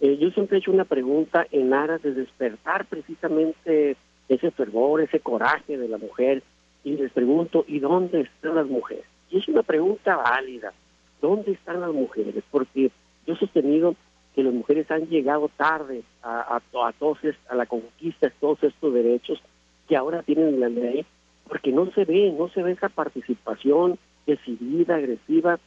Eh, 0.00 0.16
yo 0.18 0.30
siempre 0.30 0.56
he 0.56 0.60
hecho 0.60 0.72
una 0.72 0.84
pregunta 0.84 1.46
en 1.50 1.72
aras 1.72 2.02
de 2.02 2.14
despertar 2.14 2.86
precisamente 2.86 3.96
ese 4.28 4.50
fervor, 4.50 5.00
ese 5.00 5.20
coraje 5.20 5.76
de 5.76 5.88
la 5.88 5.98
mujer 5.98 6.42
y 6.84 6.96
les 6.96 7.12
pregunto, 7.12 7.64
¿y 7.66 7.80
dónde 7.80 8.22
están 8.22 8.54
las 8.54 8.66
mujeres? 8.66 9.04
Y 9.30 9.38
es 9.38 9.48
una 9.48 9.62
pregunta 9.62 10.16
válida, 10.16 10.72
¿dónde 11.20 11.52
están 11.52 11.80
las 11.80 11.92
mujeres? 11.92 12.42
Porque 12.50 12.90
yo 13.26 13.34
he 13.34 13.36
sostenido 13.36 13.94
que 14.34 14.42
las 14.42 14.54
mujeres 14.54 14.90
han 14.90 15.06
llegado 15.08 15.50
tarde 15.56 16.02
a, 16.22 16.40
a, 16.40 16.56
a, 16.56 16.92
todos, 16.92 17.18
a 17.48 17.54
la 17.54 17.66
conquista 17.66 18.28
de 18.28 18.34
todos 18.40 18.62
estos 18.62 18.94
derechos 18.94 19.42
que 19.88 19.96
ahora 19.96 20.22
tienen 20.22 20.60
la 20.60 20.68
ley 20.68 21.04
porque 21.50 21.72
no 21.72 21.90
se 21.90 22.04
ve, 22.04 22.32
no 22.38 22.48
se 22.50 22.62
ve 22.62 22.72
esa 22.72 22.88
participación 22.88 23.98
decidida, 24.24 24.94
agresiva 24.94 25.58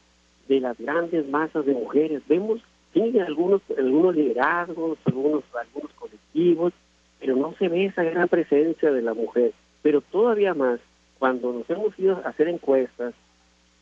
de 0.48 0.58
las 0.58 0.78
grandes 0.78 1.28
masas 1.28 1.66
de 1.66 1.74
mujeres. 1.74 2.22
Vemos, 2.26 2.62
sí, 2.94 3.18
algunos, 3.18 3.60
algunos 3.76 4.16
liderazgos, 4.16 4.98
algunos, 5.04 5.44
algunos 5.54 5.92
colectivos, 5.92 6.72
pero 7.20 7.36
no 7.36 7.54
se 7.58 7.68
ve 7.68 7.84
esa 7.84 8.02
gran 8.02 8.28
presencia 8.28 8.90
de 8.90 9.02
la 9.02 9.12
mujer. 9.12 9.52
Pero 9.82 10.00
todavía 10.00 10.54
más, 10.54 10.80
cuando 11.18 11.52
nos 11.52 11.68
hemos 11.68 11.96
ido 11.98 12.16
a 12.16 12.30
hacer 12.30 12.48
encuestas 12.48 13.12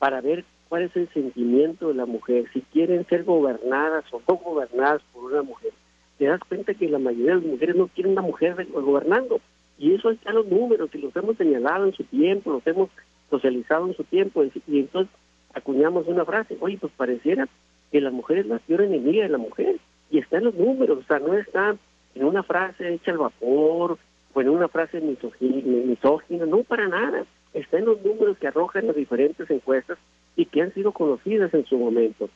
para 0.01 0.21
ver 0.21 0.45
cuál 0.69 0.83
es 0.83 0.97
el 0.97 1.09
sentimiento 1.11 1.87
de 1.87 1.95
la 1.95 2.07
mujer, 2.07 2.47
si 2.53 2.62
quieren 2.62 3.07
ser 3.07 3.23
gobernadas 3.23 4.05
o 4.11 4.21
no 4.29 4.35
gobernadas 4.38 5.03
por 5.12 5.31
una 5.31 5.43
mujer, 5.43 5.71
te 6.19 6.25
das 6.25 6.41
cuenta 6.49 6.75
que 6.75 6.88
la 6.88 6.99
mayoría 6.99 7.37
de 7.37 7.43
las 7.43 7.45
mujeres 7.45 7.77
no 7.77 7.87
quieren 7.87 8.12
una 8.15 8.23
mujer 8.23 8.67
gobernando. 8.73 9.41
Y 9.83 9.95
eso 9.95 10.11
están 10.12 10.37
los 10.37 10.47
números, 10.47 10.90
y 10.95 10.99
los 10.99 11.14
hemos 11.16 11.37
señalado 11.37 11.87
en 11.87 11.92
su 11.92 12.05
tiempo, 12.05 12.53
los 12.53 12.64
hemos 12.68 12.88
socializado 13.29 13.88
en 13.88 13.97
su 13.97 14.05
tiempo, 14.05 14.45
y 14.45 14.79
entonces 14.79 15.12
acuñamos 15.55 16.07
una 16.07 16.25
frase, 16.25 16.57
oye, 16.61 16.79
pues 16.81 16.92
pareciera 16.97 17.49
que 17.90 18.01
la 18.01 18.12
mujer 18.12 18.38
es 18.38 18.47
la 18.47 18.61
peor 18.61 18.83
enemiga 18.83 19.25
de 19.25 19.31
la 19.31 19.38
mujer, 19.38 19.79
y 20.09 20.18
está 20.18 20.37
en 20.37 20.45
los 20.45 20.55
números, 20.55 21.01
o 21.01 21.03
sea, 21.03 21.18
no 21.18 21.35
está 21.35 21.75
en 22.14 22.25
una 22.25 22.45
frase 22.45 22.95
hecha 22.95 23.11
al 23.11 23.18
vapor, 23.18 23.99
o 24.33 24.40
en 24.40 24.49
una 24.51 24.68
frase 24.68 25.01
misógina, 25.01 26.47
no 26.47 26.62
para 26.62 26.87
nada, 26.87 27.27
está 27.53 27.79
en 27.79 27.87
los 27.87 28.01
números 28.05 28.38
que 28.38 28.47
arrojan 28.47 28.87
las 28.87 28.95
diferentes 28.95 29.51
encuestas 29.51 29.99
y 30.37 30.47
que 30.47 30.62
han 30.62 30.73
sido 30.75 30.92
conocidas 30.92 31.53
en 31.55 31.66
su 31.66 31.77
momento. 31.77 32.31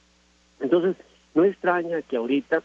Entonces, 0.58 0.96
no 1.36 1.44
extraña 1.44 2.02
que 2.02 2.16
ahorita 2.16 2.64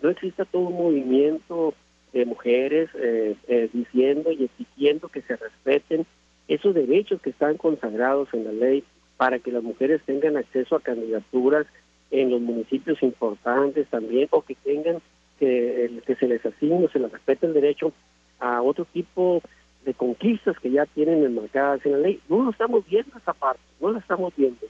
no 0.00 0.08
exista 0.08 0.46
todo 0.46 0.62
un 0.62 0.78
movimiento 0.78 1.74
de 2.12 2.24
mujeres 2.24 2.90
eh, 2.94 3.36
eh, 3.48 3.68
diciendo 3.72 4.30
y 4.32 4.44
exigiendo 4.44 5.08
que 5.08 5.22
se 5.22 5.36
respeten 5.36 6.06
esos 6.48 6.74
derechos 6.74 7.20
que 7.22 7.30
están 7.30 7.56
consagrados 7.56 8.28
en 8.32 8.44
la 8.44 8.52
ley 8.52 8.84
para 9.16 9.38
que 9.38 9.52
las 9.52 9.62
mujeres 9.62 10.02
tengan 10.04 10.36
acceso 10.36 10.76
a 10.76 10.80
candidaturas 10.80 11.66
en 12.10 12.30
los 12.30 12.40
municipios 12.40 13.02
importantes 13.02 13.88
también 13.88 14.28
o 14.30 14.42
que 14.42 14.54
tengan 14.56 14.98
que, 15.38 16.02
que 16.06 16.14
se 16.16 16.28
les 16.28 16.44
asigne 16.44 16.88
se 16.92 16.98
les 16.98 17.10
respete 17.10 17.46
el 17.46 17.54
derecho 17.54 17.92
a 18.38 18.60
otro 18.60 18.84
tipo 18.84 19.40
de 19.84 19.94
conquistas 19.94 20.58
que 20.58 20.70
ya 20.70 20.86
tienen 20.86 21.24
enmarcadas 21.24 21.84
en 21.86 21.92
la 21.92 21.98
ley. 21.98 22.20
No 22.28 22.42
lo 22.42 22.50
estamos 22.50 22.86
viendo 22.86 23.16
esa 23.16 23.32
parte, 23.32 23.60
no 23.80 23.92
la 23.92 23.98
estamos 23.98 24.32
viendo. 24.36 24.66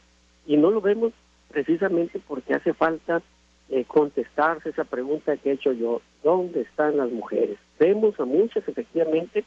Y 0.47 0.57
no 0.57 0.71
lo 0.71 0.81
vemos 0.81 1.13
precisamente 1.49 2.21
porque 2.27 2.55
hace 2.55 2.73
falta 2.73 3.23
eh, 3.69 3.85
contestarse 3.87 4.71
esa 4.71 4.85
pregunta 4.85 5.37
que 5.37 5.51
he 5.51 5.55
hecho 5.55 5.73
yo, 5.73 6.03
¿dónde 6.23 6.63
están 6.63 6.97
las 6.97 7.11
mujeres? 7.11 7.59
Vemos 7.79 8.19
a 8.21 8.25
muchas 8.25 8.67
efectivamente 8.69 9.45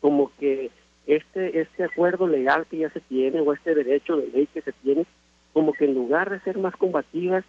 como 0.00 0.30
que 0.38 0.70
este, 1.06 1.60
este 1.60 1.84
acuerdo 1.84 2.26
legal 2.26 2.66
que 2.66 2.78
ya 2.78 2.90
se 2.90 3.00
tiene 3.00 3.40
o 3.40 3.52
este 3.52 3.74
derecho 3.74 4.16
de 4.16 4.28
ley 4.28 4.46
que 4.46 4.62
se 4.62 4.72
tiene, 4.72 5.06
como 5.52 5.72
que 5.72 5.84
en 5.84 5.94
lugar 5.94 6.30
de 6.30 6.40
ser 6.40 6.58
más 6.58 6.76
combativas, 6.76 7.44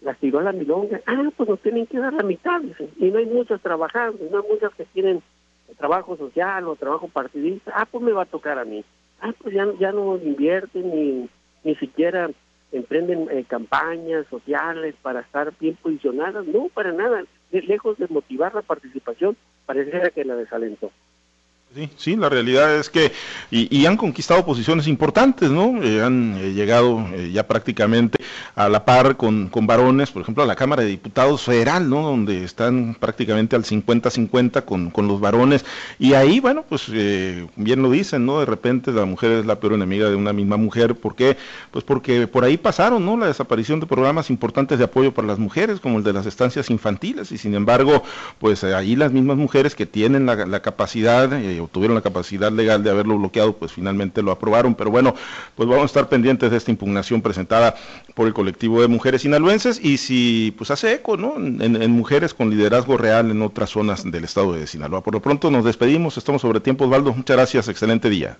las 0.00 0.18
tiró 0.18 0.40
a 0.40 0.42
la 0.42 0.52
milonga, 0.52 1.00
ah, 1.06 1.30
pues 1.36 1.48
nos 1.48 1.60
tienen 1.60 1.86
que 1.86 1.98
dar 1.98 2.12
la 2.12 2.24
mitad, 2.24 2.60
y 2.98 3.10
no 3.10 3.18
hay 3.18 3.26
muchas 3.26 3.60
trabajando, 3.60 4.18
no 4.30 4.38
hay 4.38 4.48
muchas 4.48 4.74
que 4.74 4.84
tienen 4.86 5.22
trabajo 5.78 6.16
social 6.16 6.66
o 6.66 6.76
trabajo 6.76 7.08
partidista, 7.08 7.72
ah, 7.74 7.86
pues 7.86 8.02
me 8.02 8.12
va 8.12 8.22
a 8.22 8.26
tocar 8.26 8.58
a 8.58 8.64
mí, 8.64 8.84
ah, 9.20 9.32
pues 9.40 9.54
ya, 9.54 9.66
ya 9.78 9.92
no 9.92 10.16
invierten 10.16 10.90
ni, 10.90 11.28
ni 11.64 11.74
siquiera 11.76 12.30
emprenden 12.72 13.28
eh, 13.30 13.44
campañas 13.46 14.26
sociales 14.28 14.94
para 15.02 15.20
estar 15.20 15.52
bien 15.60 15.76
posicionadas, 15.76 16.46
no, 16.46 16.68
para 16.68 16.92
nada, 16.92 17.24
lejos 17.50 17.98
de 17.98 18.08
motivar 18.08 18.54
la 18.54 18.62
participación, 18.62 19.36
pareciera 19.66 20.10
que 20.10 20.24
la 20.24 20.34
desalentó. 20.34 20.90
Sí, 21.74 21.88
sí, 21.96 22.16
la 22.16 22.28
realidad 22.28 22.76
es 22.76 22.90
que, 22.90 23.12
y, 23.50 23.86
han 23.86 23.96
conquistado 23.96 24.44
posiciones 24.44 24.86
importantes, 24.88 25.50
¿no? 25.50 25.82
Eh, 25.82 26.02
han 26.02 26.36
eh, 26.36 26.52
llegado 26.52 27.06
eh, 27.14 27.30
ya 27.32 27.46
prácticamente 27.46 28.18
a 28.54 28.68
la 28.68 28.84
par 28.84 29.16
con, 29.16 29.48
con, 29.48 29.66
varones, 29.66 30.10
por 30.10 30.20
ejemplo, 30.20 30.42
a 30.42 30.46
la 30.46 30.54
Cámara 30.54 30.82
de 30.82 30.88
Diputados 30.88 31.40
Federal, 31.42 31.88
¿no? 31.88 32.02
Donde 32.02 32.44
están 32.44 32.94
prácticamente 32.94 33.56
al 33.56 33.64
50-50 33.64 34.66
con, 34.66 34.90
con 34.90 35.08
los 35.08 35.18
varones. 35.18 35.64
Y 35.98 36.12
ahí, 36.12 36.40
bueno, 36.40 36.62
pues 36.68 36.90
bien 36.90 37.82
lo 37.82 37.90
dicen, 37.90 38.26
¿no? 38.26 38.40
De 38.40 38.46
repente 38.46 38.92
la 38.92 39.06
mujer 39.06 39.32
es 39.32 39.46
la 39.46 39.58
peor 39.58 39.72
enemiga 39.72 40.10
de 40.10 40.16
una 40.16 40.34
misma 40.34 40.58
mujer. 40.58 40.94
¿Por 40.94 41.14
qué? 41.14 41.38
Pues 41.70 41.84
porque 41.84 42.26
por 42.26 42.44
ahí 42.44 42.58
pasaron, 42.58 43.06
¿no? 43.06 43.16
La 43.16 43.28
desaparición 43.28 43.80
de 43.80 43.86
programas 43.86 44.28
importantes 44.28 44.78
de 44.78 44.84
apoyo 44.84 45.14
para 45.14 45.26
las 45.26 45.38
mujeres, 45.38 45.80
como 45.80 45.96
el 45.96 46.04
de 46.04 46.12
las 46.12 46.26
estancias 46.26 46.68
infantiles. 46.68 47.32
Y 47.32 47.38
sin 47.38 47.54
embargo, 47.54 48.02
pues 48.38 48.62
ahí 48.62 48.94
las 48.94 49.10
mismas 49.10 49.38
mujeres 49.38 49.74
que 49.74 49.86
tienen 49.86 50.26
la, 50.26 50.34
la 50.44 50.60
capacidad 50.60 51.30
tuvieron 51.68 51.94
la 51.94 52.02
capacidad 52.02 52.50
legal 52.50 52.82
de 52.82 52.90
haberlo 52.90 53.18
bloqueado, 53.18 53.54
pues 53.54 53.72
finalmente 53.72 54.22
lo 54.22 54.30
aprobaron. 54.30 54.74
Pero 54.74 54.90
bueno, 54.90 55.14
pues 55.54 55.68
vamos 55.68 55.84
a 55.84 55.86
estar 55.86 56.08
pendientes 56.08 56.50
de 56.50 56.56
esta 56.56 56.70
impugnación 56.70 57.22
presentada 57.22 57.74
por 58.14 58.26
el 58.26 58.34
colectivo 58.34 58.80
de 58.80 58.88
mujeres 58.88 59.22
sinaloenses 59.22 59.82
y 59.82 59.98
si 59.98 60.54
pues 60.56 60.70
hace 60.70 60.92
eco, 60.94 61.16
¿no? 61.16 61.36
En, 61.36 61.90
mujeres 61.90 62.34
con 62.34 62.50
liderazgo 62.50 62.96
real 62.96 63.30
en 63.30 63.42
otras 63.42 63.70
zonas 63.70 64.10
del 64.10 64.24
estado 64.24 64.52
de 64.54 64.66
Sinaloa. 64.66 65.02
Por 65.02 65.14
lo 65.14 65.20
pronto 65.20 65.50
nos 65.50 65.64
despedimos, 65.64 66.16
estamos 66.16 66.42
sobre 66.42 66.60
tiempo, 66.60 66.84
Osvaldo. 66.84 67.12
Muchas 67.12 67.36
gracias, 67.36 67.68
excelente 67.68 68.08
día. 68.08 68.36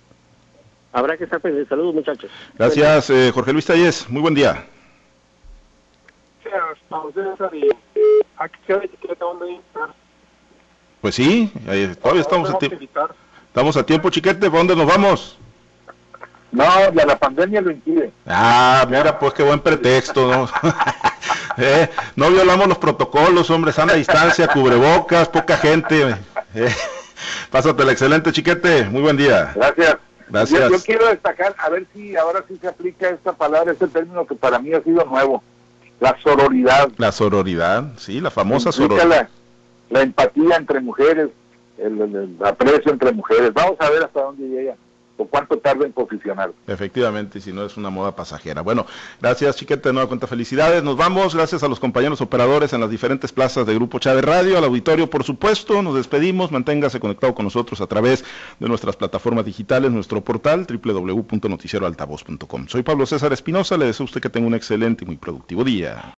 Habrá 0.92 1.16
que 1.16 1.24
estar 1.24 1.40
pendientes. 1.40 1.68
Saludos, 1.68 1.94
muchachos. 1.94 2.30
Gracias, 2.58 3.10
eh, 3.10 3.30
Jorge 3.32 3.52
Luis 3.52 3.66
Talles. 3.66 4.08
Muy 4.10 4.20
buen 4.20 4.34
día. 4.34 4.66
Pues 11.02 11.16
sí, 11.16 11.52
todavía 12.00 12.22
estamos 12.22 12.48
a 12.48 12.58
tiempo. 12.58 12.78
Estamos 13.48 13.76
a 13.76 13.84
tiempo, 13.84 14.08
chiquete. 14.08 14.48
¿Por 14.48 14.60
dónde 14.60 14.76
nos 14.76 14.86
vamos? 14.86 15.36
No, 16.52 16.64
ya 16.92 17.04
la 17.04 17.18
pandemia 17.18 17.60
lo 17.60 17.72
impide. 17.72 18.12
Ah, 18.24 18.86
mira, 18.88 19.18
pues 19.18 19.34
qué 19.34 19.42
buen 19.42 19.58
pretexto, 19.58 20.30
¿no? 20.30 20.48
eh, 21.56 21.90
no 22.14 22.30
violamos 22.30 22.68
los 22.68 22.78
protocolos, 22.78 23.50
hombre, 23.50 23.72
sana 23.72 23.94
distancia, 23.94 24.46
cubrebocas, 24.46 25.28
poca 25.28 25.56
gente. 25.56 26.14
Eh, 26.54 26.72
pásate 27.50 27.82
el 27.82 27.90
excelente, 27.90 28.30
chiquete. 28.30 28.84
Muy 28.84 29.02
buen 29.02 29.16
día. 29.16 29.52
Gracias. 29.56 29.96
Gracias. 30.28 30.70
Yo, 30.70 30.80
quiero 30.82 31.08
destacar, 31.08 31.56
a 31.58 31.68
ver 31.68 31.84
si 31.92 32.14
ahora 32.16 32.44
sí 32.46 32.56
se 32.60 32.68
aplica 32.68 33.08
esta 33.08 33.32
palabra, 33.32 33.72
este 33.72 33.88
término 33.88 34.24
que 34.24 34.36
para 34.36 34.60
mí 34.60 34.72
ha 34.72 34.80
sido 34.82 35.04
nuevo. 35.04 35.42
La 35.98 36.16
sororidad. 36.22 36.90
La 36.96 37.10
sororidad, 37.10 37.86
sí, 37.96 38.20
la 38.20 38.30
famosa 38.30 38.70
sororidad 38.70 39.28
la 39.92 40.02
empatía 40.02 40.56
entre 40.56 40.80
mujeres, 40.80 41.28
el, 41.78 42.36
aprecio 42.44 42.92
entre 42.92 43.12
mujeres. 43.12 43.52
Vamos 43.52 43.76
a 43.78 43.90
ver 43.90 44.02
hasta 44.02 44.22
dónde 44.22 44.48
llega 44.48 44.74
o 45.18 45.26
cuánto 45.26 45.58
tarda 45.58 45.84
en 45.84 45.92
posicionar. 45.92 46.52
Efectivamente, 46.66 47.38
si 47.40 47.52
no 47.52 47.66
es 47.66 47.76
una 47.76 47.90
moda 47.90 48.16
pasajera. 48.16 48.62
Bueno, 48.62 48.86
gracias 49.20 49.56
Chiquete, 49.56 49.90
de 49.90 49.92
nueva 49.92 50.08
cuenta, 50.08 50.26
felicidades. 50.26 50.82
Nos 50.82 50.96
vamos, 50.96 51.34
gracias 51.34 51.62
a 51.62 51.68
los 51.68 51.78
compañeros 51.78 52.22
operadores 52.22 52.72
en 52.72 52.80
las 52.80 52.88
diferentes 52.88 53.30
plazas 53.30 53.66
de 53.66 53.74
Grupo 53.74 53.98
Chávez 53.98 54.24
Radio, 54.24 54.56
al 54.56 54.64
auditorio, 54.64 55.10
por 55.10 55.22
supuesto. 55.22 55.82
Nos 55.82 55.94
despedimos, 55.94 56.50
manténgase 56.50 56.98
conectado 56.98 57.34
con 57.34 57.44
nosotros 57.44 57.82
a 57.82 57.86
través 57.86 58.24
de 58.58 58.68
nuestras 58.68 58.96
plataformas 58.96 59.44
digitales, 59.44 59.92
nuestro 59.92 60.22
portal 60.22 60.66
www.noticieroaltavoz.com. 60.66 62.68
Soy 62.68 62.82
Pablo 62.82 63.04
César 63.04 63.34
Espinosa, 63.34 63.76
le 63.76 63.84
deseo 63.84 64.04
a 64.04 64.06
usted 64.06 64.22
que 64.22 64.30
tenga 64.30 64.46
un 64.46 64.54
excelente 64.54 65.04
y 65.04 65.06
muy 65.06 65.18
productivo 65.18 65.62
día. 65.62 66.02